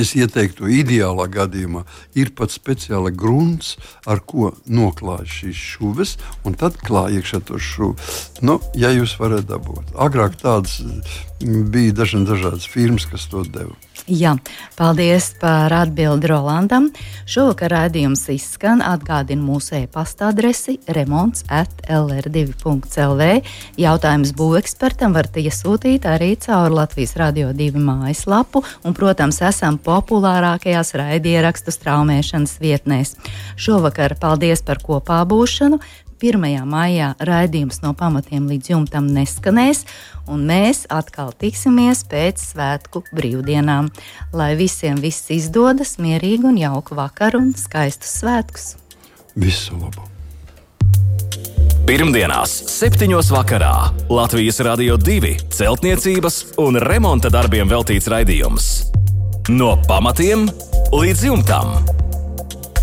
Es 0.00 0.14
ieteiktu, 0.18 0.66
ideālā 0.66 1.28
gadījumā 1.30 1.84
ir 2.18 2.32
pat 2.34 2.50
speciāla 2.50 3.12
grunts, 3.14 3.76
ar 4.10 4.22
ko 4.26 4.50
noklāj 4.66 5.28
šīs 5.30 5.60
šuves, 5.74 6.16
un 6.44 6.58
tad 6.58 6.80
klāj 6.82 7.20
iekšā 7.20 7.44
to 7.46 7.60
šuvu. 7.62 7.94
Nu, 8.42 8.58
ja 8.74 8.90
jūs 8.94 9.14
varat 9.20 9.46
dabūt. 9.50 9.94
Agrāk 9.94 10.38
tādas 10.42 10.80
bija 11.40 11.94
dažādas 11.94 12.66
firmas, 12.66 13.06
kas 13.10 13.28
to 13.30 13.44
deva. 13.46 13.76
Jā, 14.04 14.34
paldies 14.76 15.30
par 15.40 15.72
atbildi 15.72 16.28
Rolandam. 16.28 16.90
Šovakar 17.24 17.72
rādījums 17.72 18.26
izskan. 18.34 18.82
Atgādinu 18.84 19.40
mūsu 19.46 19.78
e-pasta 19.78 20.26
adresi 20.28 20.74
remonds 20.92 21.46
at 21.48 21.72
lr2.lv. 21.88 23.28
Jautājums 23.80 24.34
būvekspertam 24.36 25.16
varat 25.16 25.38
iesūtīt 25.40 26.04
arī 26.04 26.34
caur 26.36 26.76
Latvijas 26.76 27.16
Radio 27.16 27.54
2 27.56 27.80
mājaslapu, 27.80 28.60
un, 28.84 28.92
protams, 28.92 29.40
esam 29.40 29.80
populārākajās 29.80 30.92
raidierakstu 31.00 31.72
straumēšanas 31.72 32.58
vietnēs. 32.60 33.16
Šovakar 33.56 34.18
paldies 34.20 34.60
par 34.68 34.84
kopā 34.84 35.22
būšanu. 35.24 35.80
1. 36.24 36.64
maijā 36.64 37.10
raidījums 37.20 37.82
no 37.82 37.92
pamatiem 37.98 38.46
līdz 38.48 38.70
jumtam 38.72 39.10
neskanēs, 39.12 39.82
un 40.30 40.46
mēs 40.48 40.84
atkal 40.92 41.34
tiksimies 41.36 42.04
pēc 42.08 42.40
svētku 42.40 43.02
brīvdienām. 43.12 43.90
Lai 44.32 44.54
visiem 44.56 44.96
viss 45.04 45.28
izdodas, 45.34 45.98
mierīgu 46.00 46.48
un 46.54 46.60
jauku 46.62 46.96
vakaru 46.96 47.42
un 47.44 47.52
skaistus 47.58 48.22
svētkus! 48.22 48.74
Visu 49.36 49.76
labu! 49.76 50.08
Pirmdienās, 51.84 52.54
7. 52.72 53.10
vakarā 53.34 53.74
Latvijas 54.08 54.62
Rādio 54.64 54.96
2 54.96 55.34
celtniecības 55.52 56.40
un 56.64 56.80
remonta 56.80 57.28
darbiem 57.28 57.68
veltīts 57.68 58.08
raidījums. 58.08 58.70
No 59.52 59.74
pamatiem 59.84 60.48
līdz 60.96 61.28
jumtam! 61.28 61.76